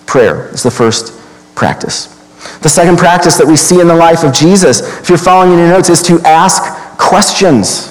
Prayer 0.07 0.49
is 0.49 0.63
the 0.63 0.71
first 0.71 1.19
practice. 1.55 2.20
The 2.63 2.69
second 2.69 2.99
practice 2.99 3.37
that 3.39 3.47
we 3.47 3.57
see 3.57 3.81
in 3.81 3.89
the 3.89 3.95
life 3.95 4.25
of 4.25 4.33
Jesus, 4.33 4.81
if 5.01 5.09
you're 5.09 5.19
following 5.19 5.53
in 5.53 5.59
your 5.59 5.69
notes, 5.69 5.89
is 5.89 6.03
to 6.05 6.21
ask 6.21 6.63
questions. 6.99 7.91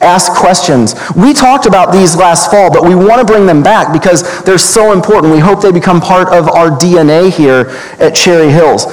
Ask 0.00 0.32
questions. 0.32 0.94
We 1.16 1.32
talked 1.32 1.66
about 1.66 1.92
these 1.92 2.16
last 2.16 2.50
fall, 2.50 2.70
but 2.70 2.84
we 2.84 2.94
want 2.94 3.20
to 3.20 3.24
bring 3.24 3.46
them 3.46 3.62
back 3.62 3.92
because 3.92 4.42
they're 4.44 4.58
so 4.58 4.92
important. 4.92 5.32
We 5.32 5.38
hope 5.38 5.62
they 5.62 5.72
become 5.72 6.00
part 6.00 6.28
of 6.28 6.48
our 6.48 6.70
DNA 6.70 7.32
here 7.32 7.70
at 7.98 8.14
Cherry 8.14 8.50
Hills. 8.50 8.84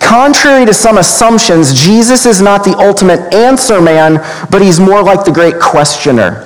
Contrary 0.00 0.64
to 0.64 0.72
some 0.72 0.98
assumptions, 0.98 1.74
Jesus 1.74 2.26
is 2.26 2.40
not 2.40 2.64
the 2.64 2.76
ultimate 2.78 3.34
answer 3.34 3.80
man, 3.80 4.16
but 4.50 4.62
he's 4.62 4.80
more 4.80 5.02
like 5.02 5.24
the 5.24 5.32
great 5.32 5.60
questioner. 5.60 6.45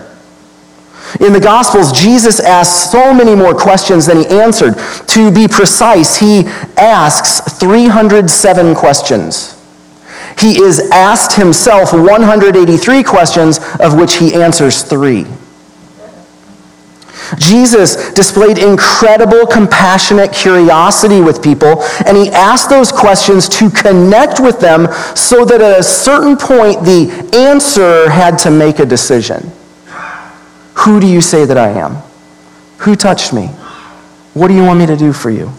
In 1.19 1.33
the 1.33 1.41
Gospels, 1.41 1.93
Jesus 1.93 2.39
asks 2.39 2.91
so 2.91 3.13
many 3.13 3.35
more 3.35 3.55
questions 3.55 4.07
than 4.07 4.19
he 4.19 4.27
answered. 4.27 4.75
To 5.09 5.33
be 5.33 5.49
precise, 5.49 6.17
he 6.17 6.45
asks 6.77 7.59
307 7.59 8.75
questions. 8.77 9.57
He 10.39 10.63
is 10.63 10.89
asked 10.93 11.37
himself 11.37 11.93
183 11.93 13.03
questions, 13.03 13.59
of 13.81 13.99
which 13.99 14.15
he 14.15 14.35
answers 14.35 14.83
three. 14.83 15.27
Jesus 17.39 18.13
displayed 18.13 18.59
incredible 18.59 19.47
compassionate 19.47 20.33
curiosity 20.33 21.21
with 21.21 21.43
people, 21.43 21.83
and 22.07 22.17
he 22.17 22.31
asked 22.31 22.71
those 22.71 22.91
questions 22.91 23.49
to 23.51 23.71
connect 23.71 24.41
with 24.41 24.61
them 24.61 24.89
so 25.15 25.45
that 25.45 25.61
at 25.61 25.79
a 25.79 25.83
certain 25.83 26.37
point 26.37 26.83
the 26.85 27.31
answer 27.35 28.09
had 28.11 28.39
to 28.39 28.51
make 28.51 28.79
a 28.79 28.87
decision. 28.87 29.53
Who 30.85 31.01
do 31.01 31.07
you 31.07 31.21
say 31.21 31.45
that 31.45 31.59
I 31.59 31.69
am? 31.71 31.97
Who 32.79 32.97
touched 32.97 33.33
me? 33.33 33.47
What 34.35 34.49
do 34.49 34.55
you 34.55 34.63
want 34.63 34.79
me 34.79 34.87
to 34.87 34.97
do 34.97 35.13
for 35.13 35.31
you? 35.31 35.51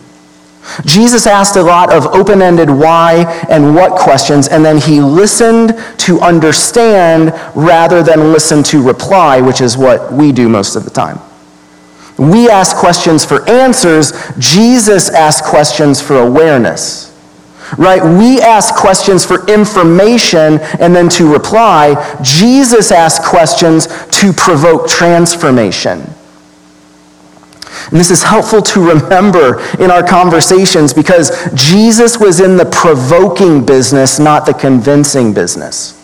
Jesus 0.86 1.28
asked 1.28 1.56
a 1.56 1.62
lot 1.62 1.92
of 1.92 2.06
open 2.08 2.42
ended 2.42 2.70
why 2.70 3.26
and 3.50 3.76
what 3.76 4.00
questions, 4.00 4.48
and 4.48 4.64
then 4.64 4.78
he 4.78 5.02
listened 5.02 5.74
to 5.98 6.20
understand 6.22 7.34
rather 7.56 8.02
than 8.04 8.32
listen 8.32 8.64
to 8.64 8.82
reply, 8.82 9.42
which 9.42 9.60
is 9.60 9.78
what 9.78 10.12
we 10.14 10.32
do 10.32 10.48
most 10.48 10.76
of 10.76 10.84
the 10.84 10.90
time. 10.90 11.20
We 12.18 12.50
ask 12.50 12.76
questions 12.76 13.26
for 13.26 13.48
answers, 13.50 14.14
Jesus 14.38 15.10
asked 15.10 15.44
questions 15.44 16.02
for 16.02 16.20
awareness 16.20 17.11
right? 17.78 18.04
We 18.04 18.42
ask 18.42 18.76
questions 18.76 19.26
for 19.26 19.46
information 19.48 20.60
and 20.80 20.96
then 20.96 21.10
to 21.10 21.32
reply. 21.32 21.96
Jesus 22.22 22.92
asks 22.92 23.28
questions 23.28 23.88
to 24.20 24.34
provoke 24.34 24.88
transformation. 24.88 26.02
And 27.90 28.00
this 28.00 28.12
is 28.12 28.24
helpful 28.24 28.62
to 28.62 28.94
remember 28.94 29.60
in 29.80 29.92
our 29.92 30.06
conversations 30.06 30.94
because 30.94 31.50
Jesus 31.54 32.18
was 32.18 32.40
in 32.40 32.56
the 32.56 32.66
provoking 32.66 33.66
business, 33.66 34.20
not 34.20 34.46
the 34.46 34.54
convincing 34.54 35.34
business. 35.34 35.98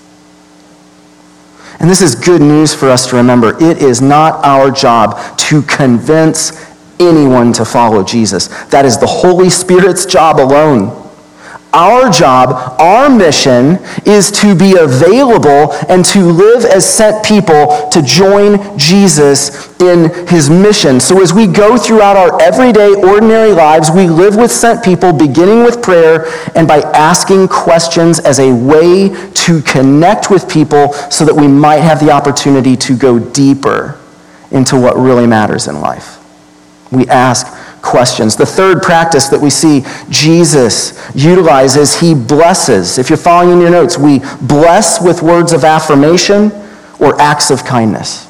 And 1.79 1.89
this 1.89 2.01
is 2.01 2.15
good 2.15 2.41
news 2.41 2.73
for 2.73 2.89
us 2.89 3.07
to 3.09 3.15
remember. 3.17 3.55
It 3.63 3.81
is 3.81 4.01
not 4.01 4.43
our 4.43 4.71
job 4.71 5.37
to 5.37 5.61
convince 5.63 6.65
anyone 6.99 7.53
to 7.53 7.63
follow 7.63 8.03
Jesus. 8.03 8.47
That 8.65 8.83
is 8.83 8.97
the 8.97 9.07
Holy 9.07 9.49
Spirit's 9.49 10.05
job 10.05 10.39
alone. 10.39 11.06
Our 11.73 12.09
job, 12.09 12.79
our 12.79 13.09
mission 13.09 13.79
is 14.05 14.31
to 14.31 14.55
be 14.55 14.77
available 14.77 15.73
and 15.89 16.03
to 16.05 16.23
live 16.23 16.63
as 16.65 16.91
sent 16.91 17.25
people 17.25 17.89
to 17.91 18.01
join 18.01 18.77
Jesus 18.79 19.67
in 19.79 20.27
his 20.27 20.49
mission. 20.49 20.99
So 20.99 21.21
as 21.21 21.33
we 21.33 21.45
go 21.45 21.77
throughout 21.77 22.15
our 22.15 22.41
everyday, 22.41 22.93
ordinary 22.95 23.51
lives, 23.51 23.91
we 23.91 24.07
live 24.07 24.37
with 24.37 24.51
sent 24.51 24.83
people, 24.83 25.11
beginning 25.11 25.63
with 25.63 25.83
prayer 25.83 26.25
and 26.55 26.67
by 26.67 26.79
asking 26.93 27.49
questions 27.49 28.19
as 28.19 28.39
a 28.39 28.51
way 28.53 29.09
to 29.33 29.61
connect 29.61 30.31
with 30.31 30.49
people 30.49 30.93
so 30.93 31.25
that 31.25 31.35
we 31.35 31.47
might 31.47 31.81
have 31.81 31.99
the 31.99 32.11
opportunity 32.11 32.75
to 32.77 32.97
go 32.97 33.19
deeper 33.19 33.99
into 34.51 34.79
what 34.79 34.95
really 34.95 35.27
matters 35.27 35.67
in 35.67 35.81
life. 35.81 36.23
We 36.91 37.07
ask 37.07 37.45
questions. 37.87 38.35
The 38.35 38.45
third 38.45 38.83
practice 38.83 39.27
that 39.29 39.39
we 39.39 39.49
see 39.49 39.83
Jesus 40.09 40.99
utilize 41.15 41.75
is 41.75 41.99
he 41.99 42.13
blesses. 42.13 42.97
If 42.97 43.09
you're 43.09 43.17
following 43.17 43.53
in 43.53 43.61
your 43.61 43.71
notes, 43.71 43.97
we 43.97 44.19
bless 44.41 45.01
with 45.01 45.21
words 45.21 45.53
of 45.53 45.63
affirmation 45.63 46.51
or 46.99 47.19
acts 47.19 47.49
of 47.49 47.63
kindness. 47.63 48.25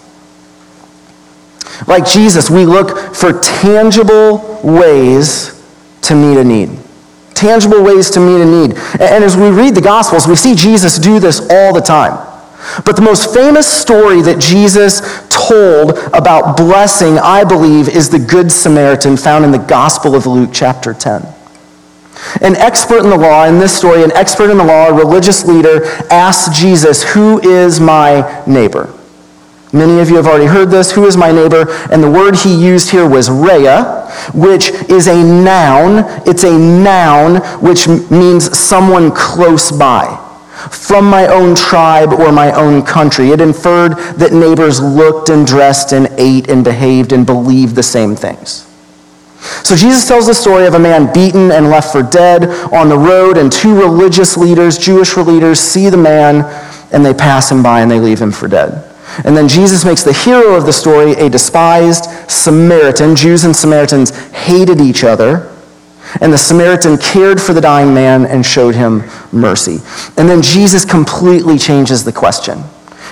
Like 1.88 2.06
Jesus, 2.06 2.50
we 2.50 2.66
look 2.66 3.16
for 3.16 3.40
tangible 3.40 4.60
ways 4.64 5.64
to 6.04 6.16
meet 6.16 6.38
a 6.40 6.44
need. 6.44 6.70
Tangible 7.34 7.84
ways 7.84 8.10
to 8.12 8.20
meet 8.20 8.42
a 8.42 8.46
need. 8.46 8.78
And 9.00 9.24
as 9.24 9.38
we 9.38 9.50
read 9.50 9.76
the 9.76 9.82
Gospels, 9.82 10.28
we 10.28 10.36
see 10.36 10.56
Jesus 10.56 10.98
do 10.98 11.20
this 11.20 11.40
all 11.52 11.74
the 11.74 11.82
time. 11.82 12.27
But 12.86 12.96
the 12.96 13.02
most 13.02 13.34
famous 13.34 13.68
story 13.68 14.22
that 14.22 14.40
Jesus 14.40 15.02
told 15.30 15.98
about 16.14 16.58
blessing, 16.58 17.18
I 17.18 17.44
believe, 17.44 17.88
is 17.90 18.10
the 18.10 18.20
Good 18.20 18.52
Samaritan 18.52 19.18
found 19.18 19.46
in 19.46 19.52
the 19.52 19.58
Gospel 19.58 20.16
of 20.16 20.26
Luke, 20.26 20.52
chapter 20.54 20.94
10. 20.94 21.26
An 22.42 22.56
expert 22.56 23.04
in 23.04 23.10
the 23.10 23.18
law, 23.18 23.46
in 23.46 23.60
this 23.60 23.76
story, 23.76 24.04
an 24.04 24.12
expert 24.14 24.50
in 24.50 24.58
the 24.58 24.64
law, 24.64 24.88
a 24.88 24.94
religious 24.94 25.46
leader, 25.46 25.86
asks 26.12 26.58
Jesus, 26.60 27.04
Who 27.14 27.40
is 27.42 27.80
my 27.80 28.44
neighbor? 28.46 28.94
Many 29.74 30.00
of 30.00 30.10
you 30.10 30.16
have 30.16 30.28
already 30.28 30.46
heard 30.46 30.70
this. 30.70 30.92
Who 30.92 31.06
is 31.06 31.18
my 31.18 31.32
neighbor? 31.32 31.66
And 31.92 32.02
the 32.02 32.10
word 32.10 32.36
he 32.36 32.54
used 32.56 32.90
here 32.90 33.08
was 33.08 33.30
rea, 33.30 33.82
which 34.34 34.70
is 34.90 35.08
a 35.08 35.24
noun. 35.24 36.06
It's 36.26 36.44
a 36.44 36.58
noun 36.58 37.38
which 37.62 37.88
means 38.10 38.58
someone 38.58 39.12
close 39.12 39.72
by, 39.72 40.06
from 40.72 41.06
my 41.06 41.28
own 41.28 41.56
tribe 41.56 42.14
or 42.14 42.32
my 42.32 42.52
own 42.52 42.84
country. 42.84 43.30
It 43.30 43.42
inferred 43.42 43.98
that 44.18 44.34
neighbors 44.34 44.82
looked 44.82 45.30
and 45.30 45.46
dressed 45.46 45.92
and 45.92 46.08
ate 46.18 46.50
and 46.50 46.64
behaved 46.64 47.12
and 47.12 47.26
believed 47.26 47.76
the 47.76 47.84
same 47.84 48.16
things. 48.16 48.64
So 49.64 49.76
Jesus 49.76 50.08
tells 50.08 50.28
the 50.28 50.34
story 50.34 50.66
of 50.66 50.74
a 50.74 50.80
man 50.80 51.14
beaten 51.14 51.52
and 51.52 51.70
left 51.70 51.92
for 51.92 52.02
dead 52.02 52.46
on 52.74 52.90
the 52.90 52.98
road, 52.98 53.38
and 53.38 53.52
two 53.52 53.80
religious 53.80 54.36
leaders, 54.36 54.78
Jewish 54.78 55.16
leaders, 55.16 55.60
see 55.60 55.90
the 55.90 55.98
man 55.98 56.44
and 56.92 57.06
they 57.06 57.14
pass 57.14 57.52
him 57.52 57.62
by 57.62 57.82
and 57.82 57.92
they 57.92 58.00
leave 58.00 58.22
him 58.22 58.32
for 58.32 58.48
dead. 58.48 58.84
And 59.26 59.36
then 59.36 59.48
Jesus 59.48 59.84
makes 59.84 60.04
the 60.04 60.14
hero 60.14 60.56
of 60.56 60.66
the 60.66 60.74
story 60.74 61.14
a 61.14 61.30
despised 61.30 62.06
Samaritan. 62.30 63.16
Jews 63.16 63.46
and 63.46 63.56
Samaritans 63.56 64.16
hated 64.32 64.80
each 64.80 65.04
other. 65.04 65.54
And 66.22 66.34
the 66.34 66.38
Samaritan 66.38 66.98
cared 66.98 67.42
for 67.42 67.54
the 67.54 67.62
dying 67.62 67.94
man 67.94 68.26
and 68.26 68.46
showed 68.46 68.76
him 68.76 69.04
mercy. 69.32 69.80
And 70.18 70.28
then 70.30 70.42
Jesus 70.42 70.86
completely 70.86 71.58
changes 71.58 72.04
the 72.04 72.12
question. 72.12 72.64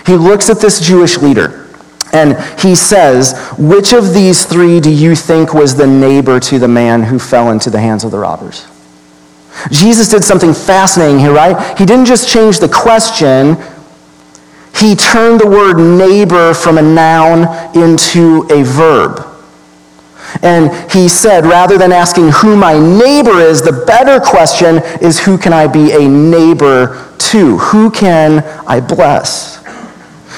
He 0.05 0.15
looks 0.15 0.49
at 0.49 0.59
this 0.59 0.79
Jewish 0.79 1.17
leader 1.17 1.67
and 2.13 2.37
he 2.59 2.75
says, 2.75 3.37
Which 3.57 3.93
of 3.93 4.13
these 4.13 4.45
three 4.45 4.79
do 4.79 4.91
you 4.91 5.15
think 5.15 5.53
was 5.53 5.75
the 5.75 5.87
neighbor 5.87 6.39
to 6.39 6.59
the 6.59 6.67
man 6.67 7.03
who 7.03 7.19
fell 7.19 7.51
into 7.51 7.69
the 7.69 7.79
hands 7.79 8.03
of 8.03 8.11
the 8.11 8.19
robbers? 8.19 8.67
Jesus 9.71 10.09
did 10.09 10.23
something 10.23 10.53
fascinating 10.53 11.19
here, 11.19 11.33
right? 11.33 11.77
He 11.77 11.85
didn't 11.85 12.05
just 12.05 12.29
change 12.29 12.59
the 12.59 12.69
question, 12.69 13.57
he 14.75 14.95
turned 14.95 15.39
the 15.39 15.47
word 15.47 15.77
neighbor 15.77 16.53
from 16.53 16.77
a 16.77 16.81
noun 16.81 17.43
into 17.75 18.45
a 18.51 18.63
verb. 18.63 19.34
And 20.41 20.71
he 20.91 21.07
said, 21.07 21.45
rather 21.45 21.77
than 21.77 21.91
asking 21.91 22.29
who 22.31 22.55
my 22.55 22.73
neighbor 22.77 23.39
is, 23.39 23.61
the 23.61 23.83
better 23.85 24.19
question 24.19 24.77
is 25.01 25.19
who 25.19 25.37
can 25.37 25.53
I 25.53 25.67
be 25.67 25.91
a 25.91 26.07
neighbor 26.07 27.13
to? 27.17 27.57
Who 27.57 27.89
can 27.89 28.43
I 28.67 28.79
bless? 28.79 29.63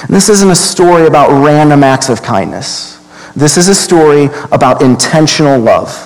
And 0.04 0.16
this 0.16 0.30
isn't 0.30 0.50
a 0.50 0.56
story 0.56 1.08
about 1.08 1.30
random 1.44 1.84
acts 1.84 2.10
of 2.10 2.22
kindness. 2.22 2.96
This 3.36 3.58
is 3.58 3.68
a 3.68 3.76
story 3.76 4.30
about 4.52 4.82
intentional 4.82 5.60
love. 5.60 6.04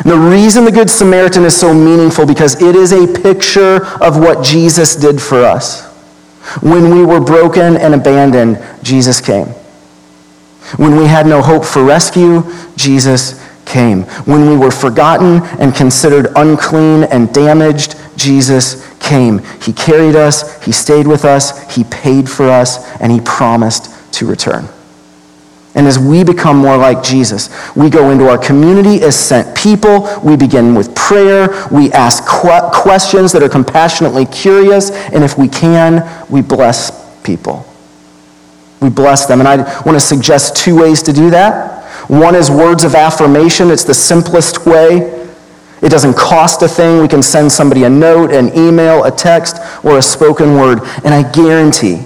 And 0.00 0.10
the 0.10 0.18
reason 0.18 0.64
the 0.64 0.72
Good 0.72 0.90
Samaritan 0.90 1.44
is 1.44 1.58
so 1.58 1.74
meaningful 1.74 2.26
because 2.26 2.60
it 2.62 2.74
is 2.74 2.92
a 2.92 3.06
picture 3.06 3.86
of 4.02 4.18
what 4.18 4.44
Jesus 4.44 4.96
did 4.96 5.20
for 5.20 5.44
us. 5.44 5.90
When 6.62 6.90
we 6.90 7.04
were 7.04 7.20
broken 7.20 7.76
and 7.76 7.94
abandoned, 7.94 8.62
Jesus 8.82 9.20
came. 9.20 9.48
When 10.76 10.96
we 10.96 11.06
had 11.06 11.26
no 11.26 11.42
hope 11.42 11.64
for 11.64 11.84
rescue, 11.84 12.42
Jesus 12.76 13.42
came. 13.64 14.02
When 14.24 14.48
we 14.48 14.56
were 14.56 14.70
forgotten 14.70 15.42
and 15.60 15.74
considered 15.74 16.28
unclean 16.36 17.04
and 17.04 17.32
damaged, 17.32 17.96
Jesus 18.16 18.88
came. 18.98 19.40
He 19.62 19.72
carried 19.72 20.16
us, 20.16 20.62
He 20.64 20.72
stayed 20.72 21.06
with 21.06 21.24
us, 21.24 21.74
He 21.74 21.84
paid 21.84 22.28
for 22.28 22.48
us, 22.48 22.90
and 23.00 23.10
He 23.10 23.20
promised 23.20 23.90
to 24.14 24.26
return. 24.26 24.68
And 25.74 25.86
as 25.86 25.98
we 25.98 26.22
become 26.22 26.58
more 26.58 26.76
like 26.76 27.02
Jesus, 27.02 27.48
we 27.74 27.88
go 27.88 28.10
into 28.10 28.28
our 28.28 28.36
community 28.36 29.02
as 29.02 29.18
sent 29.18 29.56
people. 29.56 30.06
We 30.22 30.36
begin 30.36 30.74
with 30.74 30.94
prayer. 30.94 31.48
We 31.70 31.90
ask 31.92 32.26
questions 32.26 33.32
that 33.32 33.42
are 33.42 33.48
compassionately 33.48 34.26
curious. 34.26 34.90
And 34.90 35.24
if 35.24 35.38
we 35.38 35.48
can, 35.48 36.26
we 36.28 36.42
bless 36.42 36.90
people. 37.22 37.66
We 38.82 38.90
bless 38.90 39.26
them. 39.26 39.40
And 39.40 39.48
I 39.48 39.56
want 39.82 39.96
to 39.96 40.00
suggest 40.00 40.56
two 40.56 40.76
ways 40.80 41.02
to 41.04 41.12
do 41.12 41.30
that. 41.30 41.82
One 42.08 42.34
is 42.34 42.50
words 42.50 42.84
of 42.84 42.94
affirmation, 42.94 43.70
it's 43.70 43.84
the 43.84 43.94
simplest 43.94 44.66
way. 44.66 45.20
It 45.80 45.88
doesn't 45.88 46.14
cost 46.14 46.62
a 46.62 46.68
thing. 46.68 47.00
We 47.00 47.08
can 47.08 47.22
send 47.22 47.50
somebody 47.50 47.84
a 47.84 47.90
note, 47.90 48.32
an 48.32 48.56
email, 48.56 49.04
a 49.04 49.10
text, 49.10 49.56
or 49.84 49.98
a 49.98 50.02
spoken 50.02 50.54
word. 50.54 50.80
And 51.04 51.12
I 51.12 51.28
guarantee 51.32 52.04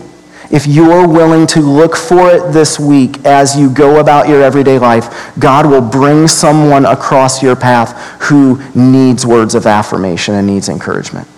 if 0.50 0.66
you're 0.66 1.06
willing 1.08 1.46
to 1.48 1.60
look 1.60 1.96
for 1.96 2.30
it 2.30 2.52
this 2.52 2.78
week 2.78 3.24
as 3.26 3.58
you 3.58 3.68
go 3.68 4.00
about 4.00 4.28
your 4.28 4.42
everyday 4.42 4.78
life, 4.78 5.34
God 5.38 5.66
will 5.66 5.82
bring 5.82 6.28
someone 6.28 6.86
across 6.86 7.42
your 7.42 7.56
path 7.56 8.20
who 8.22 8.62
needs 8.74 9.26
words 9.26 9.54
of 9.54 9.66
affirmation 9.66 10.34
and 10.34 10.46
needs 10.46 10.68
encouragement. 10.68 11.28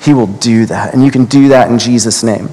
He 0.00 0.14
will 0.14 0.26
do 0.26 0.66
that, 0.66 0.94
and 0.94 1.04
you 1.04 1.10
can 1.10 1.26
do 1.26 1.48
that 1.48 1.70
in 1.70 1.78
Jesus' 1.78 2.22
name. 2.22 2.48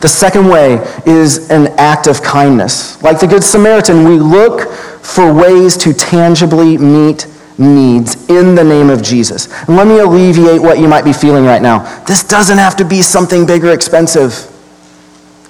The 0.00 0.08
second 0.08 0.48
way 0.48 0.76
is 1.04 1.50
an 1.50 1.68
act 1.78 2.06
of 2.06 2.22
kindness. 2.22 3.02
Like 3.02 3.20
the 3.20 3.26
Good 3.26 3.44
Samaritan, 3.44 4.04
we 4.04 4.18
look 4.18 4.70
for 5.02 5.32
ways 5.32 5.76
to 5.78 5.92
tangibly 5.92 6.78
meet 6.78 7.26
needs 7.58 8.28
in 8.30 8.54
the 8.54 8.64
name 8.64 8.88
of 8.88 9.02
Jesus. 9.02 9.52
And 9.66 9.76
let 9.76 9.86
me 9.86 9.98
alleviate 9.98 10.62
what 10.62 10.78
you 10.78 10.88
might 10.88 11.04
be 11.04 11.12
feeling 11.12 11.44
right 11.44 11.60
now. 11.60 11.80
This 12.04 12.24
doesn't 12.24 12.56
have 12.56 12.76
to 12.76 12.84
be 12.84 13.02
something 13.02 13.44
big 13.44 13.62
or 13.62 13.72
expensive. 13.72 14.46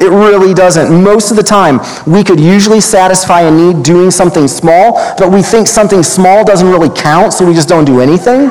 It 0.00 0.08
really 0.08 0.52
doesn't. 0.52 1.04
Most 1.04 1.30
of 1.30 1.36
the 1.36 1.44
time, 1.44 1.78
we 2.04 2.24
could 2.24 2.40
usually 2.40 2.80
satisfy 2.80 3.42
a 3.42 3.50
need 3.50 3.84
doing 3.84 4.10
something 4.10 4.48
small, 4.48 4.94
but 5.16 5.30
we 5.30 5.42
think 5.42 5.68
something 5.68 6.02
small 6.02 6.44
doesn't 6.44 6.68
really 6.68 6.88
count, 6.88 7.32
so 7.34 7.46
we 7.46 7.54
just 7.54 7.68
don't 7.68 7.84
do 7.84 8.00
anything. 8.00 8.50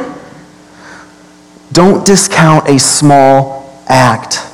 Don't 1.73 2.05
discount 2.05 2.69
a 2.69 2.79
small 2.79 3.83
act 3.87 4.48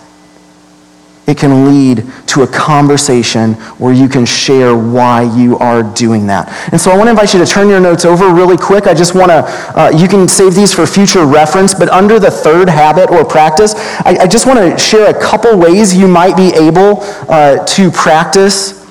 it 1.28 1.38
can 1.38 1.66
lead 1.66 2.04
to 2.28 2.44
a 2.44 2.48
conversation 2.48 3.54
where 3.80 3.94
you 3.94 4.08
can 4.08 4.26
share 4.26 4.76
why 4.76 5.24
you 5.24 5.58
are 5.58 5.82
doing 5.82 6.28
that. 6.28 6.48
And 6.72 6.80
so 6.80 6.92
I 6.92 6.98
want 6.98 7.08
to 7.08 7.12
invite 7.12 7.34
you 7.34 7.40
to 7.44 7.46
turn 7.46 7.68
your 7.68 7.80
notes 7.80 8.06
over 8.06 8.32
really 8.32 8.58
quick. 8.58 8.86
I 8.86 8.94
just 8.94 9.16
want 9.16 9.32
to, 9.32 9.44
uh, 9.80 9.92
you 9.96 10.08
can 10.08 10.28
save 10.28 10.54
these 10.54 10.74
for 10.74 10.86
future 10.86 11.26
reference, 11.26 11.74
but 11.74 11.90
under 11.90 12.20
the 12.20 12.30
third 12.30 12.70
habit 12.70 13.10
or 13.10 13.26
practice, 13.26 13.74
I, 14.06 14.18
I 14.22 14.28
just 14.28 14.46
want 14.46 14.60
to 14.60 14.78
share 14.78 15.10
a 15.10 15.20
couple 15.20 15.58
ways 15.58 15.96
you 15.96 16.08
might 16.08 16.38
be 16.38 16.54
able 16.56 17.02
uh, 17.28 17.66
to 17.66 17.90
practice 17.92 18.86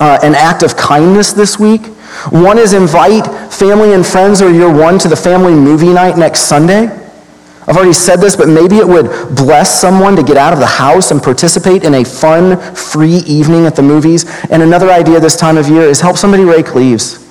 uh, 0.00 0.18
an 0.22 0.34
act 0.34 0.62
of 0.62 0.76
kindness 0.76 1.32
this 1.32 1.58
week. 1.58 1.86
One 2.30 2.58
is 2.58 2.72
invite 2.72 3.26
family 3.52 3.92
and 3.92 4.06
friends 4.06 4.40
or 4.40 4.50
your 4.50 4.72
one 4.72 4.98
to 5.00 5.08
the 5.08 5.16
family 5.16 5.54
movie 5.54 5.92
night 5.92 6.16
next 6.16 6.42
Sunday. 6.42 7.07
I've 7.68 7.76
already 7.76 7.92
said 7.92 8.16
this, 8.16 8.34
but 8.34 8.48
maybe 8.48 8.76
it 8.76 8.88
would 8.88 9.36
bless 9.36 9.78
someone 9.78 10.16
to 10.16 10.22
get 10.22 10.38
out 10.38 10.54
of 10.54 10.58
the 10.58 10.66
house 10.66 11.10
and 11.10 11.22
participate 11.22 11.84
in 11.84 11.92
a 11.92 12.02
fun, 12.02 12.58
free 12.74 13.18
evening 13.26 13.66
at 13.66 13.76
the 13.76 13.82
movies. 13.82 14.24
And 14.50 14.62
another 14.62 14.90
idea 14.90 15.20
this 15.20 15.36
time 15.36 15.58
of 15.58 15.68
year 15.68 15.82
is 15.82 16.00
help 16.00 16.16
somebody 16.16 16.44
rake 16.44 16.74
leaves. 16.74 17.28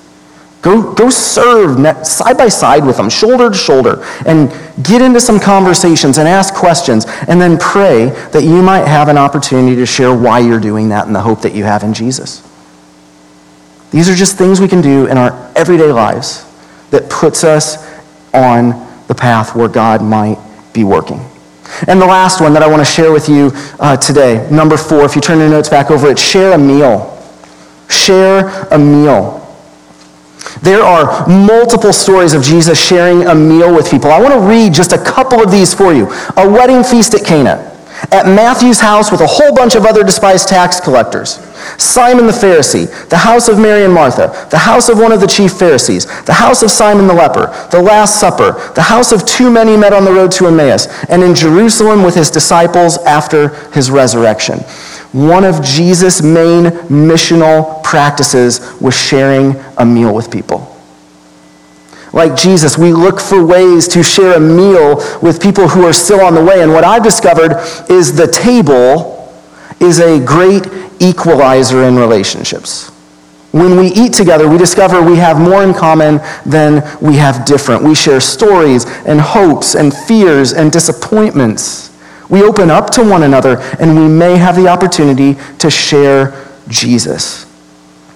Go, 0.62 0.94
go 0.94 1.10
serve 1.10 1.80
side 2.06 2.38
by 2.38 2.50
side 2.50 2.86
with 2.86 2.98
them, 2.98 3.10
shoulder 3.10 3.50
to 3.50 3.58
shoulder, 3.58 4.06
and 4.28 4.52
get 4.84 5.02
into 5.02 5.20
some 5.20 5.40
conversations 5.40 6.20
and 6.20 6.28
ask 6.28 6.54
questions, 6.54 7.06
and 7.28 7.42
then 7.42 7.58
pray 7.58 8.10
that 8.32 8.44
you 8.44 8.62
might 8.62 8.86
have 8.86 9.08
an 9.08 9.18
opportunity 9.18 9.76
to 9.76 9.88
share 9.88 10.16
why 10.16 10.38
you're 10.38 10.60
doing 10.60 10.90
that 10.90 11.08
and 11.08 11.16
the 11.16 11.22
hope 11.22 11.42
that 11.42 11.56
you 11.56 11.64
have 11.64 11.82
in 11.84 11.96
Jesus. 11.96 12.48
These 13.90 14.08
are 14.08 14.16
just 14.16 14.38
things 14.38 14.60
we 14.60 14.68
can 14.68 14.82
do 14.82 15.08
in 15.08 15.18
our 15.18 15.52
everyday 15.56 15.92
lives 15.92 16.46
that 16.92 17.10
puts 17.10 17.44
us 17.44 17.78
on 18.36 18.87
the 19.08 19.16
path 19.16 19.56
where 19.56 19.68
God 19.68 20.02
might 20.02 20.38
be 20.74 20.84
working. 20.84 21.20
And 21.88 22.02
the 22.02 22.06
last 22.06 22.42
one 22.42 22.54
that 22.54 22.64
I 22.64 22.68
want 22.68 22.80
to 22.80 22.86
share 22.86 23.12
with 23.12 23.28
you 23.28 23.52
uh, 23.80 23.98
today, 23.98 24.48
number 24.50 24.78
four, 24.78 25.04
if 25.04 25.16
you 25.16 25.22
turn 25.22 25.40
your 25.40 25.50
notes 25.50 25.70
back 25.70 25.92
over, 25.92 26.10
it's 26.10 26.22
share 26.22 26.54
a 26.54 26.58
meal. 26.58 27.14
Share 27.90 28.48
a 28.72 28.78
meal. 28.78 29.36
There 30.62 30.82
are 30.82 31.28
multiple 31.28 31.94
stories 31.94 32.34
of 32.34 32.42
Jesus 32.42 32.84
sharing 32.84 33.28
a 33.28 33.36
meal 33.36 33.74
with 33.74 33.92
people. 33.92 34.12
I 34.12 34.20
want 34.20 34.34
to 34.34 34.40
read 34.40 34.74
just 34.74 34.94
a 34.94 34.98
couple 34.98 35.42
of 35.42 35.52
these 35.52 35.74
for 35.74 35.94
you. 35.94 36.08
A 36.38 36.50
wedding 36.50 36.84
feast 36.84 37.14
at 37.14 37.26
Cana 37.26 37.77
at 38.12 38.26
Matthew's 38.26 38.80
house 38.80 39.12
with 39.12 39.22
a 39.22 39.28
whole 39.28 39.54
bunch 39.54 39.76
of 39.76 39.86
other 39.86 40.04
despised 40.04 40.48
tax 40.48 40.80
collectors. 40.80 41.40
Simon 41.78 42.28
the 42.28 42.32
Pharisee, 42.32 42.88
the 43.10 43.18
house 43.18 43.48
of 43.48 43.60
Mary 43.60 43.84
and 43.84 43.94
Martha, 43.94 44.48
the 44.52 44.58
house 44.58 44.90
of 44.90 45.00
one 45.00 45.12
of 45.12 45.20
the 45.20 45.28
chief 45.28 45.54
Pharisees, 45.54 46.06
the 46.24 46.34
house 46.34 46.64
of 46.64 46.72
Simon 46.72 47.08
the 47.08 47.14
leper, 47.14 47.48
the 47.72 47.82
Last 47.82 48.20
Supper, 48.20 48.54
the 48.76 48.82
house 48.82 49.12
of 49.12 49.26
too 49.26 49.50
many 49.50 49.76
met 49.76 49.94
on 49.94 50.06
the 50.06 50.12
road 50.12 50.32
to 50.34 50.48
Emmaus, 50.48 50.88
and 51.10 51.24
in 51.24 51.36
Jerusalem 51.36 52.04
with 52.04 52.16
his 52.16 52.30
disciples 52.30 52.98
after 53.00 53.50
his 53.72 53.90
resurrection. 53.92 54.60
One 55.12 55.44
of 55.44 55.64
Jesus' 55.64 56.22
main 56.22 56.66
missional 56.90 57.84
practices 57.84 58.80
was 58.80 58.96
sharing 58.96 59.56
a 59.78 59.86
meal 59.86 60.14
with 60.14 60.30
people. 60.30 60.77
Like 62.14 62.36
Jesus, 62.36 62.78
we 62.78 62.94
look 62.94 63.20
for 63.20 63.46
ways 63.46 63.88
to 63.90 64.02
share 64.02 64.38
a 64.38 64.40
meal 64.40 64.96
with 65.22 65.42
people 65.42 65.68
who 65.68 65.86
are 65.86 65.94
still 65.94 66.22
on 66.22 66.36
the 66.36 66.44
way. 66.44 66.62
And 66.62 66.72
what 66.72 66.84
I've 66.84 67.04
discovered 67.04 67.58
is 67.90 68.16
the 68.16 68.28
table 68.28 69.16
is 69.80 70.00
a 70.00 70.24
great 70.24 70.68
equalizer 71.00 71.84
in 71.84 71.96
relationships. 71.96 72.90
When 73.52 73.78
we 73.78 73.88
eat 73.88 74.14
together, 74.14 74.48
we 74.48 74.58
discover 74.58 75.02
we 75.02 75.18
have 75.18 75.40
more 75.40 75.64
in 75.64 75.74
common 75.74 76.20
than 76.46 76.84
we 77.02 77.16
have 77.16 77.46
different. 77.46 77.84
We 77.84 77.96
share 77.96 78.20
stories 78.20 78.86
and 79.06 79.20
hopes 79.20 79.76
and 79.76 79.94
fears 79.94 80.54
and 80.54 80.72
disappointments. 80.72 81.98
We 82.30 82.44
open 82.44 82.70
up 82.70 82.90
to 82.92 83.04
one 83.04 83.24
another, 83.24 83.58
and 83.80 83.96
we 83.98 84.08
may 84.08 84.36
have 84.36 84.58
the 84.58 84.68
opportunity 84.68 85.38
to 85.60 85.70
share 85.70 86.46
Jesus. 86.68 87.47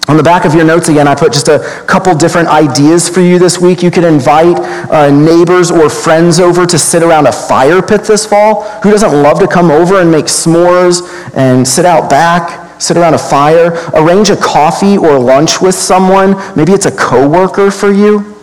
On 0.08 0.16
the 0.16 0.22
back 0.22 0.44
of 0.44 0.54
your 0.54 0.64
notes 0.64 0.88
again, 0.88 1.06
I 1.06 1.14
put 1.14 1.32
just 1.32 1.46
a 1.46 1.60
couple 1.86 2.12
different 2.14 2.48
ideas 2.48 3.08
for 3.08 3.20
you 3.20 3.38
this 3.38 3.58
week. 3.60 3.82
You 3.82 3.90
could 3.90 4.04
invite 4.04 4.58
uh, 4.90 5.10
neighbors 5.10 5.70
or 5.70 5.88
friends 5.88 6.40
over 6.40 6.66
to 6.66 6.76
sit 6.76 7.04
around 7.04 7.28
a 7.28 7.32
fire 7.32 7.80
pit 7.80 8.02
this 8.02 8.26
fall. 8.26 8.64
Who 8.82 8.90
doesn't 8.90 9.12
love 9.12 9.38
to 9.38 9.46
come 9.46 9.70
over 9.70 10.00
and 10.00 10.10
make 10.10 10.24
s'mores 10.24 11.02
and 11.36 11.66
sit 11.66 11.84
out 11.84 12.10
back, 12.10 12.82
sit 12.82 12.96
around 12.96 13.14
a 13.14 13.18
fire? 13.18 13.72
Arrange 13.94 14.30
a 14.30 14.36
coffee 14.36 14.98
or 14.98 15.20
lunch 15.20 15.60
with 15.60 15.76
someone. 15.76 16.34
Maybe 16.56 16.72
it's 16.72 16.86
a 16.86 16.96
coworker 16.96 17.70
for 17.70 17.92
you. 17.92 18.36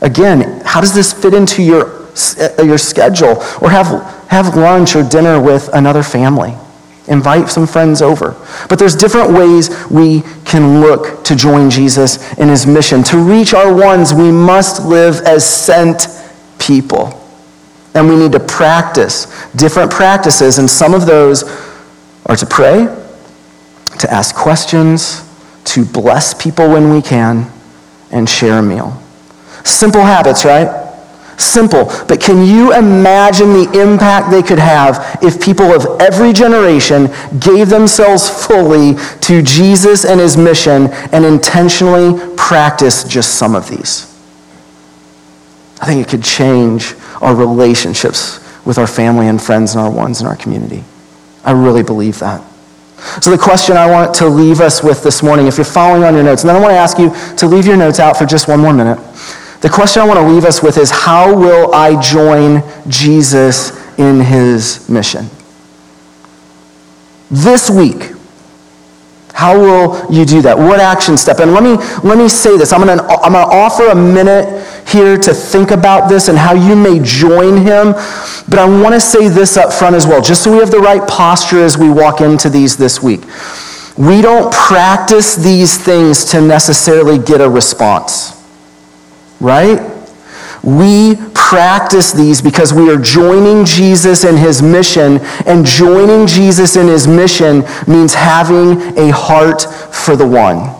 Again, 0.00 0.62
how 0.64 0.80
does 0.80 0.94
this 0.94 1.12
fit 1.12 1.34
into 1.34 1.62
your, 1.62 2.08
uh, 2.40 2.62
your 2.62 2.78
schedule? 2.78 3.42
Or 3.60 3.68
have, 3.68 4.26
have 4.28 4.56
lunch 4.56 4.96
or 4.96 5.02
dinner 5.02 5.38
with 5.40 5.68
another 5.74 6.02
family. 6.02 6.54
Invite 7.08 7.48
some 7.48 7.66
friends 7.66 8.02
over. 8.02 8.36
But 8.68 8.78
there's 8.78 8.94
different 8.94 9.32
ways 9.32 9.70
we 9.90 10.22
can 10.44 10.80
look 10.80 11.24
to 11.24 11.34
join 11.34 11.70
Jesus 11.70 12.32
in 12.34 12.48
his 12.48 12.66
mission. 12.66 13.02
To 13.04 13.18
reach 13.18 13.54
our 13.54 13.72
ones, 13.74 14.12
we 14.12 14.30
must 14.30 14.84
live 14.84 15.20
as 15.22 15.44
sent 15.44 16.06
people. 16.58 17.14
And 17.94 18.08
we 18.08 18.16
need 18.16 18.32
to 18.32 18.40
practice 18.40 19.26
different 19.52 19.90
practices, 19.90 20.58
and 20.58 20.70
some 20.70 20.92
of 20.92 21.06
those 21.06 21.44
are 22.26 22.36
to 22.36 22.46
pray, 22.46 22.86
to 23.98 24.12
ask 24.12 24.34
questions, 24.34 25.24
to 25.64 25.84
bless 25.84 26.34
people 26.34 26.68
when 26.68 26.92
we 26.92 27.00
can, 27.00 27.50
and 28.10 28.28
share 28.28 28.58
a 28.58 28.62
meal. 28.62 29.02
Simple 29.64 30.02
habits, 30.02 30.44
right? 30.44 30.87
Simple, 31.38 31.84
but 32.08 32.20
can 32.20 32.44
you 32.44 32.74
imagine 32.74 33.52
the 33.52 33.80
impact 33.80 34.32
they 34.32 34.42
could 34.42 34.58
have 34.58 35.18
if 35.22 35.40
people 35.40 35.66
of 35.66 36.00
every 36.00 36.32
generation 36.32 37.08
gave 37.38 37.68
themselves 37.68 38.28
fully 38.28 38.96
to 39.20 39.40
Jesus 39.42 40.04
and 40.04 40.18
his 40.18 40.36
mission 40.36 40.88
and 41.12 41.24
intentionally 41.24 42.18
practiced 42.36 43.08
just 43.08 43.36
some 43.36 43.54
of 43.54 43.68
these? 43.68 44.12
I 45.80 45.86
think 45.86 46.04
it 46.04 46.10
could 46.10 46.24
change 46.24 46.96
our 47.20 47.36
relationships 47.36 48.44
with 48.66 48.76
our 48.76 48.88
family 48.88 49.28
and 49.28 49.40
friends 49.40 49.76
and 49.76 49.80
our 49.80 49.92
ones 49.92 50.20
in 50.20 50.26
our 50.26 50.34
community. 50.34 50.82
I 51.44 51.52
really 51.52 51.84
believe 51.84 52.18
that. 52.18 52.42
So, 53.22 53.30
the 53.30 53.38
question 53.38 53.76
I 53.76 53.88
want 53.88 54.12
to 54.16 54.26
leave 54.26 54.60
us 54.60 54.82
with 54.82 55.04
this 55.04 55.22
morning, 55.22 55.46
if 55.46 55.56
you're 55.56 55.64
following 55.64 56.02
on 56.02 56.14
your 56.14 56.24
notes, 56.24 56.42
and 56.42 56.48
then 56.48 56.56
I 56.56 56.60
want 56.60 56.72
to 56.72 56.76
ask 56.76 56.98
you 56.98 57.14
to 57.36 57.46
leave 57.46 57.64
your 57.64 57.76
notes 57.76 58.00
out 58.00 58.16
for 58.16 58.26
just 58.26 58.48
one 58.48 58.58
more 58.58 58.72
minute. 58.72 58.98
The 59.60 59.68
question 59.68 60.02
I 60.02 60.06
want 60.06 60.20
to 60.20 60.26
leave 60.26 60.44
us 60.44 60.62
with 60.62 60.78
is 60.78 60.90
how 60.90 61.34
will 61.34 61.74
I 61.74 62.00
join 62.00 62.62
Jesus 62.88 63.72
in 63.98 64.20
his 64.20 64.88
mission? 64.88 65.28
This 67.28 67.68
week, 67.68 68.12
how 69.34 69.58
will 69.58 70.12
you 70.12 70.24
do 70.24 70.42
that? 70.42 70.56
What 70.56 70.80
action 70.80 71.16
step? 71.16 71.40
And 71.40 71.52
let 71.52 71.62
me, 71.62 71.74
let 72.08 72.18
me 72.18 72.28
say 72.28 72.56
this. 72.56 72.72
I'm 72.72 72.84
going 72.84 72.98
to 72.98 73.04
I'm 73.04 73.32
going 73.32 73.48
to 73.48 73.54
offer 73.54 73.86
a 73.88 73.94
minute 73.94 74.64
here 74.88 75.18
to 75.18 75.34
think 75.34 75.72
about 75.72 76.08
this 76.08 76.28
and 76.28 76.38
how 76.38 76.54
you 76.54 76.76
may 76.76 77.00
join 77.02 77.58
him. 77.58 77.92
But 78.48 78.58
I 78.60 78.64
want 78.80 78.94
to 78.94 79.00
say 79.00 79.28
this 79.28 79.56
up 79.56 79.72
front 79.72 79.96
as 79.96 80.06
well, 80.06 80.22
just 80.22 80.44
so 80.44 80.52
we 80.52 80.58
have 80.58 80.70
the 80.70 80.78
right 80.78 81.06
posture 81.08 81.62
as 81.62 81.76
we 81.76 81.90
walk 81.90 82.20
into 82.20 82.48
these 82.48 82.76
this 82.76 83.02
week. 83.02 83.22
We 83.96 84.22
don't 84.22 84.52
practice 84.52 85.34
these 85.34 85.76
things 85.76 86.24
to 86.26 86.40
necessarily 86.40 87.18
get 87.18 87.40
a 87.40 87.50
response 87.50 88.37
right? 89.40 89.94
We 90.62 91.16
practice 91.34 92.12
these 92.12 92.42
because 92.42 92.72
we 92.72 92.90
are 92.90 93.00
joining 93.00 93.64
Jesus 93.64 94.24
in 94.24 94.36
his 94.36 94.60
mission, 94.60 95.18
and 95.46 95.64
joining 95.64 96.26
Jesus 96.26 96.76
in 96.76 96.88
his 96.88 97.06
mission 97.06 97.64
means 97.86 98.14
having 98.14 98.98
a 98.98 99.10
heart 99.10 99.62
for 99.94 100.16
the 100.16 100.26
one. 100.26 100.74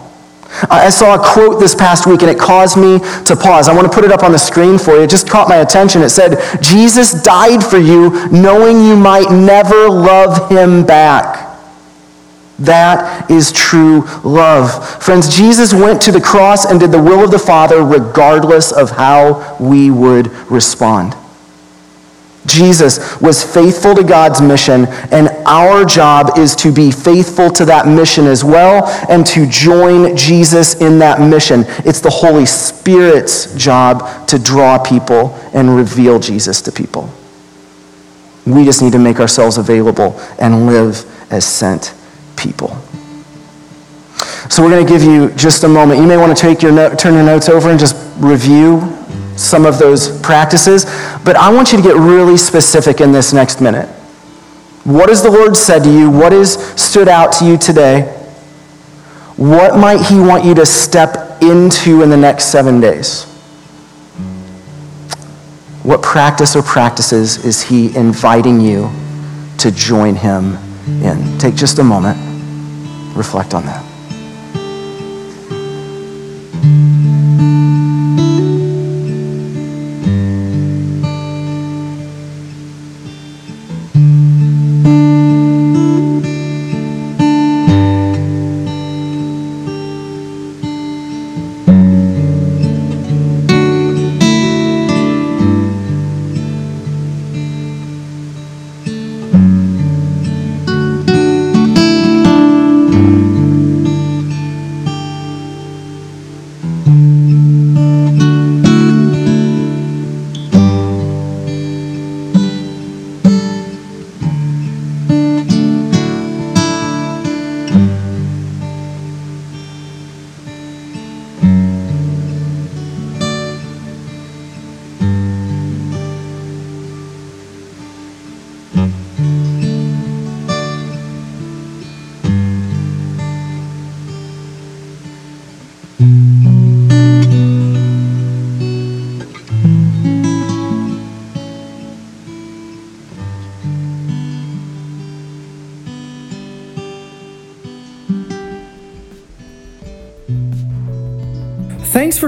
I 0.71 0.89
saw 0.89 1.15
a 1.15 1.19
quote 1.19 1.61
this 1.61 1.75
past 1.75 2.07
week 2.07 2.23
and 2.23 2.31
it 2.31 2.39
caused 2.39 2.77
me 2.77 2.99
to 3.27 3.37
pause. 3.37 3.69
I 3.69 3.75
want 3.75 3.87
to 3.87 3.95
put 3.95 4.05
it 4.05 4.11
up 4.11 4.23
on 4.23 4.33
the 4.33 4.39
screen 4.39 4.79
for 4.79 4.93
you. 4.93 5.03
It 5.03 5.11
just 5.11 5.29
caught 5.29 5.49
my 5.49 5.57
attention. 5.57 6.03
It 6.03 6.09
said, 6.09 6.39
Jesus 6.61 7.23
died 7.23 7.63
for 7.63 7.79
you 7.79 8.29
knowing 8.31 8.85
you 8.85 8.97
might 8.97 9.31
never 9.31 9.89
love 9.89 10.51
him 10.51 10.85
back. 10.85 11.48
That 12.59 13.31
is 13.31 13.53
true 13.53 14.03
love. 14.25 15.03
Friends, 15.03 15.35
Jesus 15.35 15.73
went 15.73 16.03
to 16.03 16.13
the 16.13 16.21
cross 16.21 16.65
and 16.65 16.81
did 16.81 16.91
the 16.91 17.03
will 17.03 17.23
of 17.23 17.31
the 17.31 17.39
Father 17.39 17.85
regardless 17.85 18.73
of 18.73 18.91
how 18.91 19.57
we 19.61 19.91
would 19.91 20.27
respond. 20.51 21.15
Jesus 22.47 23.21
was 23.21 23.45
faithful 23.45 23.95
to 23.95 24.03
God's 24.03 24.41
mission, 24.41 24.87
and 25.13 25.29
our 25.47 25.85
job 25.85 26.39
is 26.39 26.57
to 26.57 26.73
be 26.73 26.91
faithful 26.91 27.51
to 27.51 27.65
that 27.67 27.87
mission 27.87 28.27
as 28.27 28.43
well 28.43 28.87
and 29.11 29.27
to 29.27 29.47
join 29.47 30.17
Jesus 30.17 30.81
in 30.81 30.99
that 31.01 31.21
mission. 31.21 31.65
It's 31.85 32.01
the 32.01 32.11
Holy 32.11 32.47
Spirit's 32.47 33.55
job 33.55 34.27
to 34.29 34.39
draw 34.39 34.79
people 34.79 35.39
and 35.53 35.77
reveal 35.77 36.19
Jesus 36.19 36.63
to 36.63 36.73
people. 36.73 37.13
We 38.47 38.65
just 38.65 38.81
need 38.81 38.93
to 38.93 38.99
make 38.99 39.21
ourselves 39.21 39.59
available 39.59 40.19
and 40.39 40.67
live 40.67 41.05
as 41.31 41.45
sent 41.45 41.98
people. 42.39 42.77
So 44.49 44.63
we're 44.63 44.71
going 44.71 44.87
to 44.87 44.93
give 44.93 45.03
you 45.03 45.31
just 45.35 45.65
a 45.65 45.69
moment. 45.69 46.01
You 46.01 46.07
may 46.07 46.17
want 46.17 46.37
to 46.37 46.41
take 46.41 46.63
your 46.63 46.73
note, 46.73 46.99
turn 46.99 47.15
your 47.15 47.23
notes 47.23 47.49
over 47.49 47.71
and 47.71 47.79
just 47.79 47.97
review 48.17 48.81
some 49.37 49.65
of 49.65 49.79
those 49.79 50.21
practices, 50.21 50.85
but 51.25 51.37
I 51.37 51.53
want 51.53 51.71
you 51.71 51.79
to 51.79 51.85
get 51.85 51.95
really 51.95 52.37
specific 52.37 53.01
in 53.01 53.13
this 53.13 53.33
next 53.33 53.61
minute. 53.61 53.89
What 54.85 55.11
has 55.11 55.23
the 55.23 55.31
Lord 55.31 55.57
said 55.57 55.85
to 55.85 55.93
you? 55.93 56.11
What 56.11 56.33
has 56.33 56.55
stood 56.81 57.09
out 57.09 57.33
to 57.35 57.45
you 57.45 57.57
today? 57.57 58.03
What 59.37 59.79
might 59.79 60.05
He 60.07 60.19
want 60.19 60.45
you 60.45 60.55
to 60.55 60.67
step 60.67 61.41
into 61.43 62.03
in 62.03 62.11
the 62.11 62.17
next 62.17 62.47
seven 62.47 62.81
days? 62.81 63.25
What 65.85 66.03
practice 66.03 66.57
or 66.57 66.63
practices 66.63 67.45
is 67.45 67.63
He 67.63 67.97
inviting 67.97 68.61
you 68.61 68.91
to 69.59 69.71
join 69.71 70.17
Him 70.17 70.57
in? 71.03 71.39
Take 71.39 71.55
just 71.55 71.79
a 71.79 71.85
moment 71.85 72.28
reflect 73.19 73.53
on 73.53 73.67
that. 73.67 73.88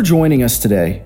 For 0.00 0.04
joining 0.04 0.42
us 0.42 0.58
today. 0.58 1.02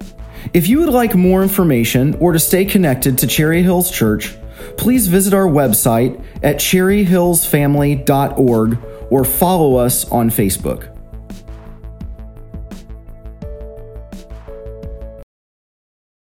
If 0.53 0.68
you 0.68 0.78
would 0.78 0.90
like 0.90 1.16
more 1.16 1.42
information 1.42 2.14
or 2.20 2.32
to 2.32 2.38
stay 2.38 2.64
connected 2.64 3.18
to 3.18 3.26
Cherry 3.26 3.61
Hills 3.61 3.90
Church, 3.90 4.36
please 4.76 5.09
visit 5.09 5.34
our 5.34 5.49
website 5.49 6.24
at 6.45 6.59
cherryhillsfamily.org 6.59 8.78
or 9.11 9.24
follow 9.24 9.74
us 9.74 10.09
on 10.12 10.30
Facebook. 10.30 10.93